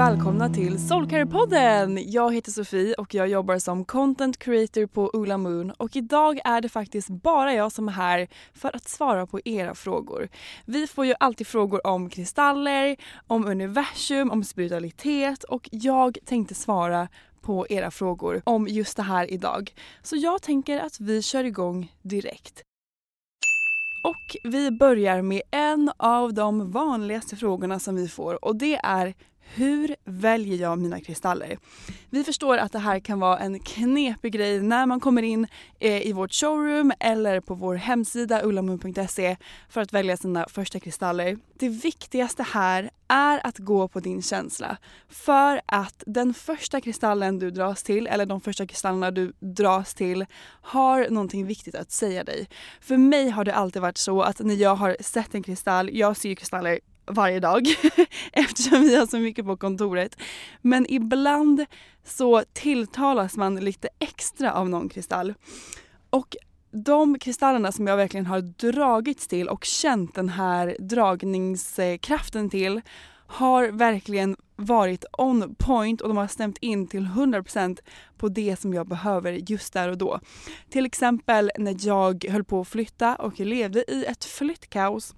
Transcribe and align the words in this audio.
Välkomna 0.00 0.48
till 0.48 0.78
Soulcare-podden! 0.78 2.02
Jag 2.06 2.34
heter 2.34 2.50
Sofie 2.50 2.94
och 2.94 3.14
jag 3.14 3.28
jobbar 3.28 3.58
som 3.58 3.84
content 3.84 4.38
creator 4.38 4.86
på 4.86 5.10
Ola 5.12 5.38
Moon 5.38 5.70
och 5.70 5.96
idag 5.96 6.40
är 6.44 6.60
det 6.60 6.68
faktiskt 6.68 7.08
bara 7.08 7.54
jag 7.54 7.72
som 7.72 7.88
är 7.88 7.92
här 7.92 8.28
för 8.54 8.76
att 8.76 8.88
svara 8.88 9.26
på 9.26 9.40
era 9.44 9.74
frågor. 9.74 10.28
Vi 10.64 10.86
får 10.86 11.06
ju 11.06 11.14
alltid 11.20 11.46
frågor 11.46 11.86
om 11.86 12.10
kristaller, 12.10 12.96
om 13.26 13.46
universum, 13.46 14.30
om 14.30 14.44
spiritualitet 14.44 15.44
och 15.44 15.68
jag 15.72 16.18
tänkte 16.24 16.54
svara 16.54 17.08
på 17.40 17.66
era 17.70 17.90
frågor 17.90 18.42
om 18.44 18.68
just 18.68 18.96
det 18.96 19.02
här 19.02 19.30
idag. 19.30 19.74
Så 20.02 20.16
jag 20.16 20.42
tänker 20.42 20.80
att 20.80 21.00
vi 21.00 21.22
kör 21.22 21.44
igång 21.44 21.92
direkt. 22.02 22.62
Och 24.04 24.50
vi 24.50 24.70
börjar 24.70 25.22
med 25.22 25.42
en 25.50 25.92
av 25.96 26.34
de 26.34 26.70
vanligaste 26.70 27.36
frågorna 27.36 27.78
som 27.78 27.96
vi 27.96 28.08
får 28.08 28.44
och 28.44 28.56
det 28.56 28.80
är 28.82 29.14
hur 29.54 29.96
väljer 30.04 30.56
jag 30.56 30.78
mina 30.78 31.00
kristaller? 31.00 31.58
Vi 32.10 32.24
förstår 32.24 32.58
att 32.58 32.72
det 32.72 32.78
här 32.78 33.00
kan 33.00 33.20
vara 33.20 33.38
en 33.38 33.60
knepig 33.60 34.32
grej 34.32 34.60
när 34.60 34.86
man 34.86 35.00
kommer 35.00 35.22
in 35.22 35.46
eh, 35.80 36.06
i 36.06 36.12
vårt 36.12 36.32
showroom 36.32 36.92
eller 37.00 37.40
på 37.40 37.54
vår 37.54 37.74
hemsida 37.74 38.42
ullamun.se 38.42 39.36
för 39.68 39.80
att 39.80 39.92
välja 39.92 40.16
sina 40.16 40.46
första 40.48 40.80
kristaller. 40.80 41.38
Det 41.54 41.68
viktigaste 41.68 42.42
här 42.42 42.90
är 43.08 43.46
att 43.46 43.58
gå 43.58 43.88
på 43.88 44.00
din 44.00 44.22
känsla. 44.22 44.76
För 45.08 45.60
att 45.66 46.02
den 46.06 46.34
första 46.34 46.80
kristallen 46.80 47.38
du 47.38 47.50
dras 47.50 47.82
till 47.82 48.06
eller 48.06 48.26
de 48.26 48.40
första 48.40 48.66
kristallerna 48.66 49.10
du 49.10 49.32
dras 49.40 49.94
till 49.94 50.26
har 50.62 51.08
någonting 51.10 51.46
viktigt 51.46 51.74
att 51.74 51.90
säga 51.90 52.24
dig. 52.24 52.48
För 52.80 52.96
mig 52.96 53.30
har 53.30 53.44
det 53.44 53.54
alltid 53.54 53.82
varit 53.82 53.98
så 53.98 54.22
att 54.22 54.40
när 54.40 54.54
jag 54.54 54.74
har 54.74 54.96
sett 55.00 55.34
en 55.34 55.42
kristall, 55.42 55.90
jag 55.92 56.16
ser 56.16 56.28
ju 56.28 56.36
kristaller 56.36 56.80
varje 57.10 57.40
dag 57.40 57.66
eftersom 58.32 58.80
vi 58.80 58.96
har 58.96 59.06
så 59.06 59.18
mycket 59.18 59.44
på 59.44 59.56
kontoret. 59.56 60.16
Men 60.62 60.86
ibland 60.88 61.66
så 62.04 62.42
tilltalas 62.52 63.36
man 63.36 63.56
lite 63.56 63.88
extra 63.98 64.52
av 64.52 64.68
någon 64.68 64.88
kristall. 64.88 65.34
Och 66.10 66.36
de 66.72 67.18
kristallerna 67.18 67.72
som 67.72 67.86
jag 67.86 67.96
verkligen 67.96 68.26
har 68.26 68.40
dragits 68.40 69.28
till 69.28 69.48
och 69.48 69.64
känt 69.64 70.14
den 70.14 70.28
här 70.28 70.76
dragningskraften 70.78 72.50
till 72.50 72.80
har 73.26 73.68
verkligen 73.68 74.36
varit 74.56 75.04
on 75.18 75.54
point 75.54 76.00
och 76.00 76.08
de 76.08 76.16
har 76.16 76.26
stämt 76.26 76.58
in 76.58 76.86
till 76.86 77.06
100% 77.06 77.78
på 78.16 78.28
det 78.28 78.60
som 78.60 78.74
jag 78.74 78.88
behöver 78.88 79.32
just 79.32 79.72
där 79.72 79.88
och 79.88 79.98
då. 79.98 80.20
Till 80.70 80.86
exempel 80.86 81.50
när 81.58 81.76
jag 81.78 82.24
höll 82.24 82.44
på 82.44 82.60
att 82.60 82.68
flytta 82.68 83.16
och 83.16 83.40
levde 83.40 83.92
i 83.92 84.04
ett 84.04 84.24
flyttkaos 84.24 85.14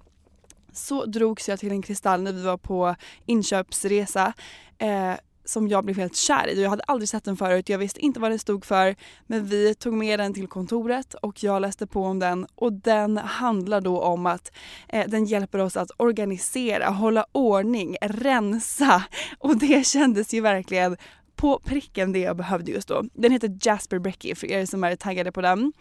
så 0.73 1.05
drogs 1.05 1.49
jag 1.49 1.59
till 1.59 1.71
en 1.71 1.81
kristall 1.81 2.21
när 2.21 2.31
vi 2.31 2.41
var 2.41 2.57
på 2.57 2.95
inköpsresa 3.25 4.33
eh, 4.77 5.13
som 5.45 5.67
jag 5.67 5.85
blev 5.85 5.97
helt 5.97 6.15
kär 6.15 6.47
i. 6.47 6.61
Jag 6.61 6.69
hade 6.69 6.83
aldrig 6.83 7.09
sett 7.09 7.23
den 7.23 7.37
förut, 7.37 7.69
jag 7.69 7.77
visste 7.77 7.99
inte 7.99 8.19
vad 8.19 8.31
den 8.31 8.39
stod 8.39 8.65
för 8.65 8.95
men 9.27 9.45
vi 9.45 9.75
tog 9.75 9.93
med 9.93 10.19
den 10.19 10.33
till 10.33 10.47
kontoret 10.47 11.13
och 11.13 11.43
jag 11.43 11.61
läste 11.61 11.87
på 11.87 12.03
om 12.03 12.19
den. 12.19 12.47
Och 12.55 12.73
den 12.73 13.17
handlar 13.17 13.81
då 13.81 14.01
om 14.01 14.25
att 14.25 14.51
eh, 14.89 15.07
den 15.07 15.25
hjälper 15.25 15.59
oss 15.59 15.77
att 15.77 15.91
organisera, 15.97 16.89
hålla 16.89 17.25
ordning, 17.31 17.97
rensa. 18.01 19.03
Och 19.39 19.57
det 19.57 19.87
kändes 19.87 20.33
ju 20.33 20.41
verkligen 20.41 20.97
på 21.35 21.59
pricken 21.59 22.11
det 22.11 22.19
jag 22.19 22.37
behövde 22.37 22.71
just 22.71 22.87
då. 22.87 23.03
Den 23.13 23.31
heter 23.31 23.57
Jasper 23.61 23.99
Brecky 23.99 24.35
för 24.35 24.51
er 24.51 24.65
som 24.65 24.83
är 24.83 24.95
taggade 24.95 25.31
på 25.31 25.41
den. 25.41 25.73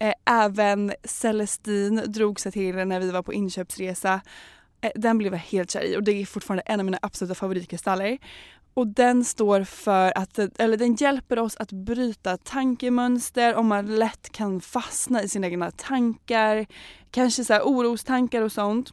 Eh, 0.00 0.12
även 0.24 0.92
Celestine 1.04 2.06
drog 2.06 2.40
sig 2.40 2.52
till 2.52 2.74
när 2.74 3.00
vi 3.00 3.10
var 3.10 3.22
på 3.22 3.32
inköpsresa. 3.32 4.20
Eh, 4.80 4.90
den 4.94 5.18
blev 5.18 5.32
jag 5.32 5.40
helt 5.40 5.70
kär 5.70 5.82
i 5.82 5.96
och 5.96 6.02
det 6.02 6.12
är 6.12 6.26
fortfarande 6.26 6.62
en 6.62 6.80
av 6.80 6.84
mina 6.84 6.98
absoluta 7.02 7.34
favoritkristaller. 7.34 8.18
Och 8.74 8.86
den 8.86 9.24
står 9.24 9.64
för 9.64 10.18
att, 10.18 10.38
eller 10.38 10.76
den 10.76 10.94
hjälper 10.94 11.38
oss 11.38 11.56
att 11.56 11.72
bryta 11.72 12.36
tankemönster 12.36 13.54
om 13.54 13.66
man 13.66 13.96
lätt 13.96 14.32
kan 14.32 14.60
fastna 14.60 15.22
i 15.22 15.28
sina 15.28 15.46
egna 15.46 15.70
tankar, 15.70 16.66
kanske 17.10 17.44
så 17.44 17.52
här 17.52 17.62
orostankar 17.62 18.42
och 18.42 18.52
sånt 18.52 18.92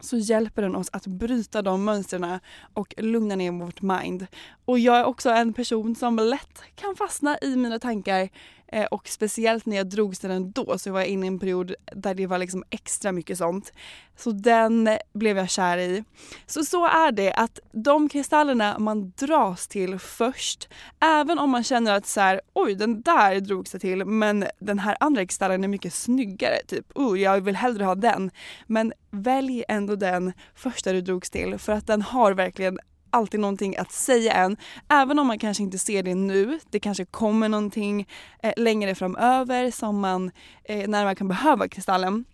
så 0.00 0.16
hjälper 0.16 0.62
den 0.62 0.76
oss 0.76 0.88
att 0.92 1.06
bryta 1.06 1.62
de 1.62 1.84
mönstren 1.84 2.38
och 2.74 2.94
lugna 2.96 3.36
ner 3.36 3.50
vårt 3.50 3.82
mind. 3.82 4.26
Och 4.64 4.78
jag 4.78 4.96
är 4.96 5.04
också 5.04 5.30
en 5.30 5.52
person 5.52 5.94
som 5.94 6.16
lätt 6.16 6.62
kan 6.74 6.96
fastna 6.96 7.38
i 7.42 7.56
mina 7.56 7.78
tankar 7.78 8.28
Eh, 8.68 8.84
och 8.84 9.08
speciellt 9.08 9.66
när 9.66 9.76
jag 9.76 9.86
drogs 9.86 10.18
till 10.18 10.28
den 10.28 10.52
då 10.52 10.78
så 10.78 10.92
var 10.92 11.00
jag 11.00 11.08
inne 11.08 11.26
i 11.26 11.28
en 11.28 11.38
period 11.38 11.74
där 11.92 12.14
det 12.14 12.26
var 12.26 12.38
liksom 12.38 12.64
extra 12.70 13.12
mycket 13.12 13.38
sånt. 13.38 13.72
Så 14.16 14.30
den 14.30 14.98
blev 15.12 15.36
jag 15.36 15.50
kär 15.50 15.78
i. 15.78 16.04
Så 16.46 16.64
så 16.64 16.86
är 16.86 17.12
det 17.12 17.32
att 17.32 17.58
de 17.72 18.08
kristallerna 18.08 18.78
man 18.78 19.12
dras 19.16 19.68
till 19.68 19.98
först, 19.98 20.68
även 21.00 21.38
om 21.38 21.50
man 21.50 21.64
känner 21.64 21.92
att 21.92 22.06
så 22.06 22.20
här, 22.20 22.40
oj 22.52 22.74
den 22.74 23.02
där 23.02 23.40
drogs 23.40 23.72
jag 23.72 23.80
till 23.80 24.04
men 24.04 24.46
den 24.58 24.78
här 24.78 24.96
andra 25.00 25.26
kristallen 25.26 25.64
är 25.64 25.68
mycket 25.68 25.94
snyggare, 25.94 26.56
typ 26.66 26.86
oh, 26.94 27.20
jag 27.20 27.40
vill 27.40 27.56
hellre 27.56 27.84
ha 27.84 27.94
den. 27.94 28.30
Men 28.66 28.92
välj 29.10 29.64
ändå 29.68 29.96
den 29.96 30.32
första 30.54 30.92
du 30.92 31.00
drogs 31.00 31.30
till 31.30 31.58
för 31.58 31.72
att 31.72 31.86
den 31.86 32.02
har 32.02 32.32
verkligen 32.32 32.78
alltid 33.10 33.40
någonting 33.40 33.76
att 33.76 33.92
säga 33.92 34.32
än. 34.32 34.56
Även 34.88 35.18
om 35.18 35.26
man 35.26 35.38
kanske 35.38 35.62
inte 35.62 35.78
ser 35.78 36.02
det 36.02 36.14
nu. 36.14 36.58
Det 36.70 36.80
kanske 36.80 37.04
kommer 37.04 37.48
någonting 37.48 38.08
eh, 38.42 38.52
längre 38.56 38.94
framöver 38.94 39.70
som 39.70 40.00
man, 40.00 40.30
eh, 40.64 40.88
när 40.88 41.04
man 41.04 41.16
kan 41.16 41.28
behöva 41.28 41.68
kristallen. 41.68 42.24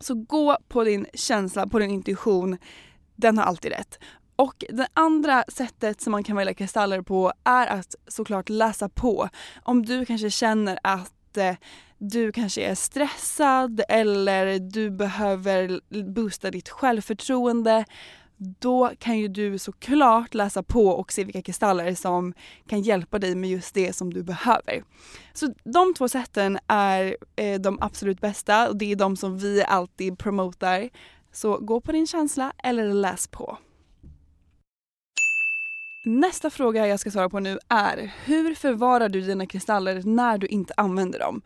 Så 0.00 0.14
gå 0.14 0.56
på 0.68 0.84
din 0.84 1.06
känsla, 1.14 1.66
på 1.66 1.78
din 1.78 1.90
intuition. 1.90 2.58
Den 3.16 3.38
har 3.38 3.44
alltid 3.44 3.72
rätt. 3.72 3.98
Och 4.36 4.64
det 4.68 4.88
andra 4.94 5.44
sättet 5.48 6.00
som 6.00 6.10
man 6.10 6.24
kan 6.24 6.36
välja 6.36 6.54
kristaller 6.54 7.02
på 7.02 7.32
är 7.44 7.66
att 7.66 7.94
såklart 8.08 8.48
läsa 8.48 8.88
på. 8.88 9.28
Om 9.62 9.86
du 9.86 10.04
kanske 10.04 10.30
känner 10.30 10.78
att 10.82 11.36
eh, 11.36 11.54
du 11.98 12.32
kanske 12.32 12.62
är 12.62 12.74
stressad 12.74 13.80
eller 13.88 14.58
du 14.58 14.90
behöver 14.90 15.80
boosta 16.02 16.50
ditt 16.50 16.68
självförtroende 16.68 17.84
då 18.38 18.90
kan 18.98 19.18
ju 19.18 19.28
du 19.28 19.58
såklart 19.58 20.34
läsa 20.34 20.62
på 20.62 20.86
och 20.88 21.12
se 21.12 21.24
vilka 21.24 21.42
kristaller 21.42 21.94
som 21.94 22.34
kan 22.66 22.82
hjälpa 22.82 23.18
dig 23.18 23.34
med 23.34 23.50
just 23.50 23.74
det 23.74 23.96
som 23.96 24.14
du 24.14 24.22
behöver. 24.22 24.82
Så 25.32 25.54
de 25.64 25.94
två 25.94 26.08
sätten 26.08 26.58
är 26.66 27.16
eh, 27.36 27.60
de 27.60 27.78
absolut 27.80 28.20
bästa 28.20 28.68
och 28.68 28.76
det 28.76 28.92
är 28.92 28.96
de 28.96 29.16
som 29.16 29.38
vi 29.38 29.64
alltid 29.64 30.18
promotar. 30.18 30.88
Så 31.32 31.58
gå 31.58 31.80
på 31.80 31.92
din 31.92 32.06
känsla 32.06 32.52
eller 32.62 32.92
läs 32.92 33.28
på. 33.28 33.58
Nästa 36.04 36.50
fråga 36.50 36.86
jag 36.86 37.00
ska 37.00 37.10
svara 37.10 37.28
på 37.28 37.40
nu 37.40 37.58
är 37.68 38.14
hur 38.24 38.54
förvarar 38.54 39.08
du 39.08 39.20
dina 39.20 39.46
kristaller 39.46 40.02
när 40.02 40.38
du 40.38 40.46
inte 40.46 40.74
använder 40.76 41.18
dem? 41.18 41.42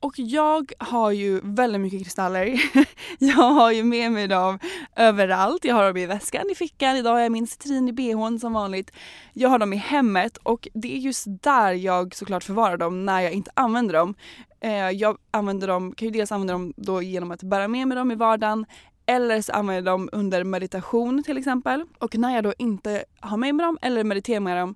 Och 0.00 0.18
jag 0.18 0.72
har 0.78 1.10
ju 1.10 1.40
väldigt 1.42 1.80
mycket 1.80 2.02
kristaller. 2.02 2.60
jag 3.18 3.52
har 3.52 3.72
ju 3.72 3.84
med 3.84 4.12
mig 4.12 4.28
dem 4.28 4.58
överallt. 4.96 5.64
Jag 5.64 5.74
har 5.74 5.86
dem 5.86 5.96
i 5.96 6.06
väskan, 6.06 6.50
i 6.50 6.54
fickan, 6.54 6.96
idag 6.96 7.12
har 7.12 7.20
jag 7.20 7.32
min 7.32 7.46
citrin 7.46 7.88
i 7.88 7.92
bhn 7.92 8.38
som 8.38 8.52
vanligt. 8.52 8.90
Jag 9.32 9.48
har 9.48 9.58
dem 9.58 9.72
i 9.72 9.76
hemmet 9.76 10.36
och 10.36 10.68
det 10.74 10.96
är 10.96 10.98
just 10.98 11.24
där 11.26 11.72
jag 11.72 12.14
såklart 12.14 12.44
förvarar 12.44 12.76
dem 12.76 13.04
när 13.04 13.20
jag 13.20 13.32
inte 13.32 13.50
använder 13.54 13.94
dem. 13.94 14.14
Eh, 14.60 14.90
jag 14.90 15.18
använder 15.30 15.68
dem, 15.68 15.92
kan 15.92 16.08
ju 16.08 16.12
dels 16.12 16.32
använda 16.32 16.52
dem 16.52 16.72
då 16.76 17.02
genom 17.02 17.30
att 17.30 17.42
bära 17.42 17.68
med 17.68 17.88
mig 17.88 17.96
dem 17.96 18.10
i 18.10 18.14
vardagen 18.14 18.66
eller 19.06 19.40
så 19.40 19.52
använder 19.52 19.74
jag 19.74 19.84
dem 19.84 20.08
under 20.12 20.44
meditation 20.44 21.22
till 21.22 21.38
exempel. 21.38 21.84
Och 21.98 22.18
när 22.18 22.34
jag 22.34 22.44
då 22.44 22.54
inte 22.58 23.04
har 23.20 23.36
med 23.36 23.54
mig 23.54 23.66
dem 23.66 23.78
eller 23.82 24.04
mediterar 24.04 24.40
med 24.40 24.56
dem 24.56 24.74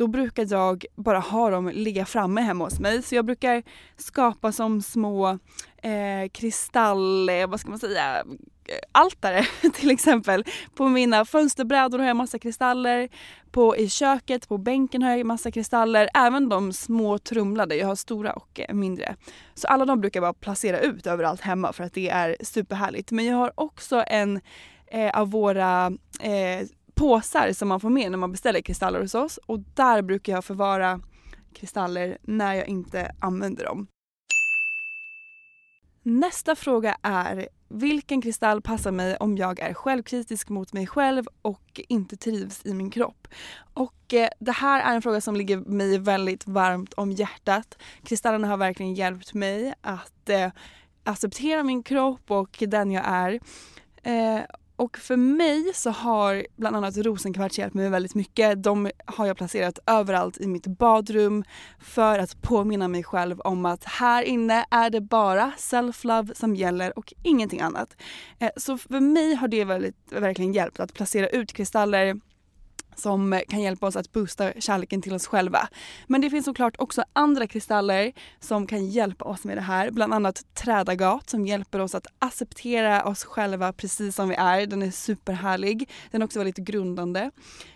då 0.00 0.06
brukar 0.06 0.46
jag 0.50 0.84
bara 0.96 1.18
ha 1.18 1.50
dem 1.50 1.68
ligga 1.68 2.06
framme 2.06 2.40
hemma 2.40 2.64
hos 2.64 2.80
mig. 2.80 3.02
Så 3.02 3.14
jag 3.14 3.24
brukar 3.24 3.62
skapa 3.96 4.52
som 4.52 4.82
små 4.82 5.38
eh, 5.82 6.30
kristall, 6.32 7.28
eh, 7.28 7.46
vad 7.46 7.60
ska 7.60 7.70
man 7.70 7.78
säga, 7.78 8.24
altare 8.92 9.46
till 9.74 9.90
exempel. 9.90 10.44
På 10.74 10.88
mina 10.88 11.24
fönsterbrädor 11.24 11.98
har 11.98 12.06
jag 12.06 12.16
massa 12.16 12.38
kristaller. 12.38 13.08
På, 13.50 13.76
I 13.76 13.88
köket, 13.88 14.48
på 14.48 14.58
bänken 14.58 15.02
har 15.02 15.16
jag 15.16 15.26
massa 15.26 15.50
kristaller. 15.50 16.08
Även 16.14 16.48
de 16.48 16.72
små 16.72 17.18
trumlade, 17.18 17.76
jag 17.76 17.86
har 17.86 17.96
stora 17.96 18.32
och 18.32 18.60
eh, 18.60 18.74
mindre. 18.74 19.16
Så 19.54 19.68
alla 19.68 19.84
de 19.84 20.00
brukar 20.00 20.20
jag 20.20 20.34
bara 20.34 20.40
placera 20.40 20.80
ut 20.80 21.06
överallt 21.06 21.40
hemma 21.40 21.72
för 21.72 21.84
att 21.84 21.94
det 21.94 22.08
är 22.08 22.36
superhärligt. 22.40 23.10
Men 23.10 23.24
jag 23.24 23.36
har 23.36 23.52
också 23.54 24.04
en 24.06 24.40
eh, 24.90 25.20
av 25.20 25.30
våra 25.30 25.86
eh, 26.20 26.66
påsar 27.00 27.52
som 27.52 27.68
man 27.68 27.80
får 27.80 27.90
med 27.90 28.10
när 28.10 28.18
man 28.18 28.32
beställer 28.32 28.60
kristaller 28.60 29.00
hos 29.00 29.14
oss 29.14 29.38
och 29.46 29.60
där 29.74 30.02
brukar 30.02 30.32
jag 30.32 30.44
förvara 30.44 31.00
kristaller 31.54 32.18
när 32.22 32.54
jag 32.54 32.68
inte 32.68 33.14
använder 33.20 33.64
dem. 33.64 33.86
Nästa 36.02 36.56
fråga 36.56 36.96
är 37.02 37.48
vilken 37.68 38.22
kristall 38.22 38.62
passar 38.62 38.90
mig 38.90 39.16
om 39.16 39.36
jag 39.36 39.60
är 39.60 39.74
självkritisk 39.74 40.48
mot 40.48 40.72
mig 40.72 40.86
själv 40.86 41.24
och 41.42 41.80
inte 41.88 42.16
trivs 42.16 42.66
i 42.66 42.74
min 42.74 42.90
kropp? 42.90 43.28
Och 43.74 44.14
eh, 44.14 44.28
det 44.40 44.52
här 44.52 44.80
är 44.90 44.94
en 44.94 45.02
fråga 45.02 45.20
som 45.20 45.36
ligger 45.36 45.56
mig 45.56 45.98
väldigt 45.98 46.46
varmt 46.46 46.92
om 46.92 47.12
hjärtat. 47.12 47.78
Kristallerna 48.04 48.48
har 48.48 48.56
verkligen 48.56 48.94
hjälpt 48.94 49.34
mig 49.34 49.74
att 49.80 50.28
eh, 50.28 50.50
acceptera 51.04 51.62
min 51.62 51.82
kropp 51.82 52.30
och 52.30 52.64
den 52.66 52.90
jag 52.90 53.04
är. 53.06 53.40
Eh, 54.02 54.40
och 54.80 54.98
för 54.98 55.16
mig 55.16 55.70
så 55.74 55.90
har 55.90 56.46
bland 56.56 56.76
annat 56.76 56.96
rosenkvarts 56.96 57.58
hjälpt 57.58 57.74
mig 57.74 57.90
väldigt 57.90 58.14
mycket. 58.14 58.62
De 58.62 58.90
har 59.04 59.26
jag 59.26 59.36
placerat 59.36 59.78
överallt 59.86 60.38
i 60.38 60.46
mitt 60.46 60.66
badrum 60.66 61.44
för 61.80 62.18
att 62.18 62.42
påminna 62.42 62.88
mig 62.88 63.04
själv 63.04 63.40
om 63.40 63.66
att 63.66 63.84
här 63.84 64.22
inne 64.22 64.64
är 64.70 64.90
det 64.90 65.00
bara 65.00 65.52
self-love 65.58 66.34
som 66.34 66.56
gäller 66.56 66.98
och 66.98 67.14
ingenting 67.22 67.60
annat. 67.60 67.96
Eh, 68.38 68.50
så 68.56 68.78
för 68.78 69.00
mig 69.00 69.34
har 69.34 69.48
det 69.48 69.64
väldigt, 69.64 69.96
verkligen 70.10 70.52
hjälpt 70.52 70.80
att 70.80 70.94
placera 70.94 71.28
ut 71.28 71.52
kristaller 71.52 72.20
som 73.00 73.40
kan 73.48 73.62
hjälpa 73.62 73.86
oss 73.86 73.96
att 73.96 74.12
boosta 74.12 74.52
kärleken 74.58 75.02
till 75.02 75.14
oss 75.14 75.26
själva. 75.26 75.68
Men 76.06 76.20
det 76.20 76.30
finns 76.30 76.44
såklart 76.44 76.74
också 76.78 77.04
andra 77.12 77.46
kristaller 77.46 78.12
som 78.40 78.66
kan 78.66 78.86
hjälpa 78.86 79.24
oss 79.24 79.44
med 79.44 79.56
det 79.56 79.60
här. 79.60 79.90
Bland 79.90 80.14
annat 80.14 80.54
trädagat 80.54 81.30
som 81.30 81.46
hjälper 81.46 81.78
oss 81.78 81.94
att 81.94 82.06
acceptera 82.18 83.04
oss 83.04 83.24
själva 83.24 83.72
precis 83.72 84.16
som 84.16 84.28
vi 84.28 84.34
är. 84.34 84.66
Den 84.66 84.82
är 84.82 84.90
superhärlig. 84.90 85.88
Den 86.10 86.22
är 86.22 86.24
också 86.24 86.38
väldigt 86.38 86.56
grundande. 86.56 87.30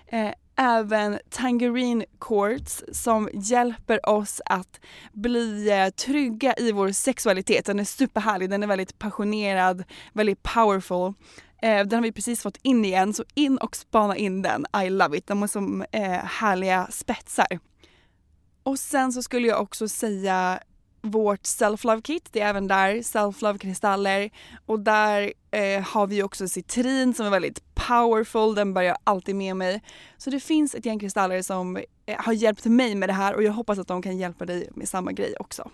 Eh, 0.06 0.30
även 0.56 1.18
Tangerine 1.30 2.04
Quartz 2.20 2.84
som 2.92 3.28
hjälper 3.32 4.08
oss 4.08 4.40
att 4.46 4.80
bli 5.12 5.70
eh, 5.70 5.88
trygga 5.88 6.54
i 6.56 6.72
vår 6.72 6.92
sexualitet. 6.92 7.66
Den 7.66 7.80
är 7.80 7.84
superhärlig, 7.84 8.50
den 8.50 8.62
är 8.62 8.66
väldigt 8.66 8.98
passionerad, 8.98 9.84
väldigt 10.12 10.42
powerful. 10.42 11.14
Eh, 11.64 11.86
den 11.86 11.92
har 11.92 12.02
vi 12.02 12.12
precis 12.12 12.42
fått 12.42 12.58
in 12.62 12.84
igen, 12.84 13.14
så 13.14 13.24
in 13.34 13.58
och 13.58 13.76
spana 13.76 14.16
in 14.16 14.42
den. 14.42 14.66
I 14.84 14.90
love 14.90 15.18
it. 15.18 15.26
De 15.26 15.40
har 15.40 15.48
som 15.48 15.84
eh, 15.92 16.10
härliga 16.12 16.88
spetsar. 16.90 17.46
Och 18.62 18.78
sen 18.78 19.12
så 19.12 19.22
skulle 19.22 19.48
jag 19.48 19.62
också 19.62 19.88
säga 19.88 20.60
vårt 21.02 21.42
self-love 21.42 22.02
kit. 22.02 22.28
Det 22.32 22.40
är 22.40 22.48
även 22.48 22.68
där 22.68 22.94
self-love 22.94 23.58
kristaller 23.58 24.30
och 24.66 24.80
där 24.80 25.32
eh, 25.50 25.82
har 25.82 26.06
vi 26.06 26.22
också 26.22 26.48
citrin 26.48 27.14
som 27.14 27.26
är 27.26 27.30
väldigt 27.30 27.74
powerful. 27.74 28.54
Den 28.54 28.74
bär 28.74 28.82
jag 28.82 28.96
alltid 29.04 29.36
med 29.36 29.56
mig. 29.56 29.82
Så 30.16 30.30
det 30.30 30.40
finns 30.40 30.74
ett 30.74 30.86
gäng 30.86 30.98
kristaller 30.98 31.42
som 31.42 31.76
eh, 31.76 32.16
har 32.18 32.32
hjälpt 32.32 32.64
mig 32.64 32.94
med 32.94 33.08
det 33.08 33.12
här 33.12 33.34
och 33.34 33.42
jag 33.42 33.52
hoppas 33.52 33.78
att 33.78 33.88
de 33.88 34.02
kan 34.02 34.18
hjälpa 34.18 34.46
dig 34.46 34.68
med 34.74 34.88
samma 34.88 35.12
grej 35.12 35.34
också. 35.40 35.70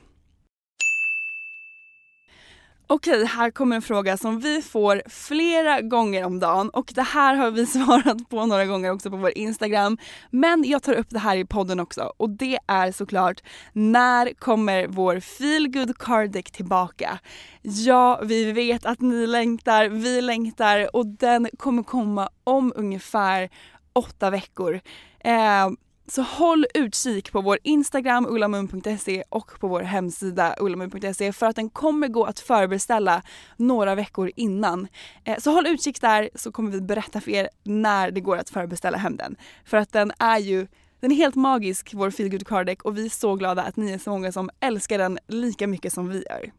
Okej, 2.92 3.24
här 3.24 3.50
kommer 3.50 3.76
en 3.76 3.82
fråga 3.82 4.16
som 4.16 4.40
vi 4.40 4.62
får 4.62 5.02
flera 5.06 5.80
gånger 5.80 6.24
om 6.24 6.38
dagen 6.38 6.70
och 6.70 6.92
det 6.94 7.02
här 7.02 7.34
har 7.34 7.50
vi 7.50 7.66
svarat 7.76 8.28
på 8.28 8.46
några 8.46 8.66
gånger 8.66 8.90
också 8.90 9.10
på 9.10 9.16
vår 9.16 9.38
Instagram. 9.38 9.98
Men 10.30 10.64
jag 10.64 10.82
tar 10.82 10.92
upp 10.92 11.06
det 11.10 11.18
här 11.18 11.36
i 11.36 11.44
podden 11.44 11.80
också 11.80 12.12
och 12.16 12.30
det 12.30 12.58
är 12.66 12.92
såklart 12.92 13.42
när 13.72 14.34
kommer 14.34 14.86
vår 14.86 15.20
feelgood 15.20 15.98
card 15.98 16.44
tillbaka? 16.44 17.18
Ja, 17.62 18.20
vi 18.24 18.52
vet 18.52 18.86
att 18.86 19.00
ni 19.00 19.26
längtar, 19.26 19.88
vi 19.88 20.20
längtar 20.20 20.96
och 20.96 21.06
den 21.06 21.48
kommer 21.58 21.82
komma 21.82 22.28
om 22.44 22.72
ungefär 22.76 23.50
åtta 23.92 24.30
veckor. 24.30 24.80
Eh, 25.20 25.68
så 26.10 26.22
håll 26.22 26.66
utkik 26.74 27.32
på 27.32 27.40
vår 27.40 27.58
Instagram 27.62 28.26
ullamun.se 28.26 29.22
och 29.28 29.60
på 29.60 29.68
vår 29.68 29.80
hemsida 29.80 30.54
ullamun.se 30.60 31.32
för 31.32 31.46
att 31.46 31.56
den 31.56 31.70
kommer 31.70 32.08
gå 32.08 32.24
att 32.24 32.40
förbeställa 32.40 33.22
några 33.56 33.94
veckor 33.94 34.30
innan. 34.36 34.88
Eh, 35.24 35.38
så 35.38 35.50
håll 35.50 35.66
utkik 35.66 36.00
där 36.00 36.30
så 36.34 36.52
kommer 36.52 36.70
vi 36.70 36.80
berätta 36.80 37.20
för 37.20 37.30
er 37.30 37.48
när 37.62 38.10
det 38.10 38.20
går 38.20 38.36
att 38.36 38.50
förbeställa 38.50 38.98
hem 38.98 39.16
den. 39.16 39.36
För 39.64 39.76
att 39.76 39.92
den 39.92 40.12
är 40.18 40.38
ju 40.38 40.66
den 41.00 41.12
är 41.12 41.16
helt 41.16 41.34
magisk, 41.34 41.94
vår 41.94 42.10
feelgood 42.10 42.46
card 42.46 42.76
och 42.84 42.98
vi 42.98 43.04
är 43.04 43.10
så 43.10 43.34
glada 43.34 43.62
att 43.62 43.76
ni 43.76 43.92
är 43.92 43.98
så 43.98 44.10
många 44.10 44.32
som 44.32 44.50
älskar 44.60 44.98
den 44.98 45.18
lika 45.28 45.66
mycket 45.66 45.92
som 45.92 46.08
vi 46.08 46.24
gör. 46.30 46.52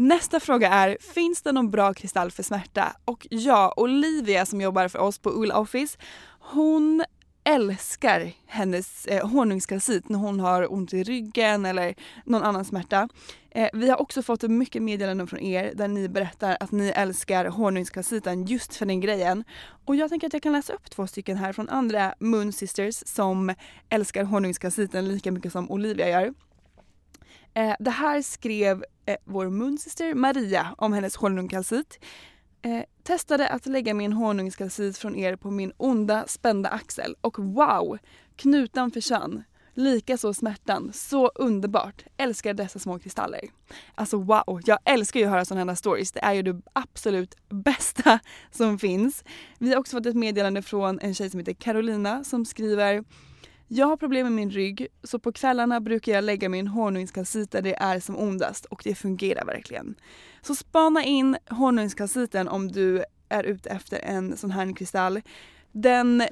Nästa 0.00 0.40
fråga 0.40 0.68
är, 0.68 0.96
finns 1.00 1.42
det 1.42 1.52
någon 1.52 1.70
bra 1.70 1.94
kristall 1.94 2.30
för 2.30 2.42
smärta? 2.42 2.96
Och 3.04 3.26
ja, 3.30 3.74
Olivia 3.76 4.46
som 4.46 4.60
jobbar 4.60 4.88
för 4.88 4.98
oss 4.98 5.18
på 5.18 5.30
Ull 5.30 5.52
Office, 5.52 5.98
hon 6.40 7.04
älskar 7.44 8.32
hennes 8.46 9.06
eh, 9.06 9.28
honungskalcit 9.28 10.08
när 10.08 10.18
hon 10.18 10.40
har 10.40 10.72
ont 10.72 10.94
i 10.94 11.02
ryggen 11.02 11.66
eller 11.66 11.94
någon 12.24 12.42
annan 12.42 12.64
smärta. 12.64 13.08
Eh, 13.50 13.68
vi 13.72 13.90
har 13.90 14.00
också 14.00 14.22
fått 14.22 14.42
mycket 14.42 14.82
meddelanden 14.82 15.26
från 15.26 15.40
er 15.40 15.72
där 15.74 15.88
ni 15.88 16.08
berättar 16.08 16.56
att 16.60 16.72
ni 16.72 16.88
älskar 16.88 17.44
honungskalciten 17.44 18.46
just 18.46 18.76
för 18.76 18.86
den 18.86 19.00
grejen. 19.00 19.44
Och 19.84 19.96
jag 19.96 20.10
tänker 20.10 20.26
att 20.26 20.32
jag 20.32 20.42
kan 20.42 20.52
läsa 20.52 20.72
upp 20.72 20.90
två 20.90 21.06
stycken 21.06 21.36
här 21.36 21.52
från 21.52 21.68
andra 21.68 22.14
Moon 22.20 22.52
Sisters 22.52 23.02
som 23.06 23.54
älskar 23.88 24.24
honungskalciten 24.24 25.08
lika 25.08 25.32
mycket 25.32 25.52
som 25.52 25.70
Olivia 25.70 26.08
gör. 26.08 26.34
Eh, 27.58 27.74
det 27.78 27.90
här 27.90 28.22
skrev 28.22 28.84
eh, 29.06 29.16
vår 29.24 29.50
munsyster 29.50 30.14
Maria 30.14 30.74
om 30.78 30.92
hennes 30.92 31.16
honungskalcit. 31.16 31.98
Eh, 32.62 32.82
testade 33.02 33.48
att 33.48 33.66
lägga 33.66 33.94
min 33.94 34.12
honungskalcit 34.12 34.98
från 34.98 35.16
er 35.16 35.36
på 35.36 35.50
min 35.50 35.72
onda 35.76 36.24
spända 36.26 36.68
axel 36.68 37.16
och 37.20 37.38
wow! 37.38 37.98
Knutan 38.36 38.90
försvann. 38.90 39.42
Likaså 39.74 40.34
smärtan. 40.34 40.90
Så 40.94 41.28
underbart. 41.28 42.04
Älskar 42.16 42.54
dessa 42.54 42.78
små 42.78 42.98
kristaller. 42.98 43.40
Alltså 43.94 44.16
wow, 44.16 44.60
jag 44.64 44.78
älskar 44.84 45.20
ju 45.20 45.26
att 45.26 45.32
höra 45.32 45.44
sådana 45.44 45.70
här 45.70 45.76
stories. 45.76 46.12
Det 46.12 46.20
är 46.20 46.32
ju 46.32 46.42
det 46.42 46.62
absolut 46.72 47.34
bästa 47.48 48.18
som 48.50 48.78
finns. 48.78 49.24
Vi 49.58 49.70
har 49.70 49.76
också 49.76 49.96
fått 49.96 50.06
ett 50.06 50.16
meddelande 50.16 50.62
från 50.62 51.00
en 51.00 51.14
tjej 51.14 51.30
som 51.30 51.40
heter 51.40 51.54
Carolina 51.54 52.24
som 52.24 52.44
skriver 52.44 53.04
jag 53.68 53.86
har 53.86 53.96
problem 53.96 54.26
med 54.26 54.32
min 54.32 54.50
rygg 54.50 54.86
så 55.02 55.18
på 55.18 55.32
kvällarna 55.32 55.80
brukar 55.80 56.12
jag 56.12 56.24
lägga 56.24 56.48
min 56.48 56.66
honungskalcit 56.66 57.50
där 57.50 57.62
det 57.62 57.74
är 57.74 58.00
som 58.00 58.18
ondast 58.18 58.64
och 58.64 58.80
det 58.84 58.94
fungerar 58.94 59.44
verkligen. 59.44 59.94
Så 60.42 60.54
spana 60.54 61.04
in 61.04 61.36
honungskalciten 61.50 62.48
om 62.48 62.72
du 62.72 63.04
är 63.28 63.44
ute 63.44 63.70
efter 63.70 63.98
en 63.98 64.36
sån 64.36 64.50
här 64.50 64.76
kristall. 64.76 65.20
Den 65.72 66.22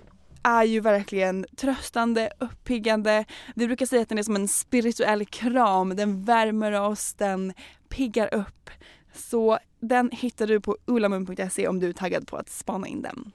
är 0.43 0.65
ju 0.65 0.81
verkligen 0.81 1.47
tröstande, 1.57 2.31
uppiggande. 2.39 3.25
Vi 3.55 3.67
brukar 3.67 3.87
säga 3.87 4.03
att 4.03 4.09
den 4.09 4.19
är 4.19 4.23
som 4.23 4.37
en 4.37 4.49
spirituell 4.49 5.27
kram. 5.27 5.97
Den 5.97 6.25
värmer 6.25 6.81
oss, 6.81 7.15
den 7.15 7.53
piggar 7.89 8.35
upp. 8.35 8.71
Så 9.15 9.59
den 9.81 10.11
hittar 10.13 10.47
du 10.47 10.61
på 10.61 10.77
ulamun.se 10.87 11.69
om 11.69 11.81
du 11.81 11.89
är 11.89 11.93
taggad 11.93 12.27
på 12.27 12.37
att 12.37 12.49
spana 12.49 12.89
in 12.89 13.03
den. 13.03 13.33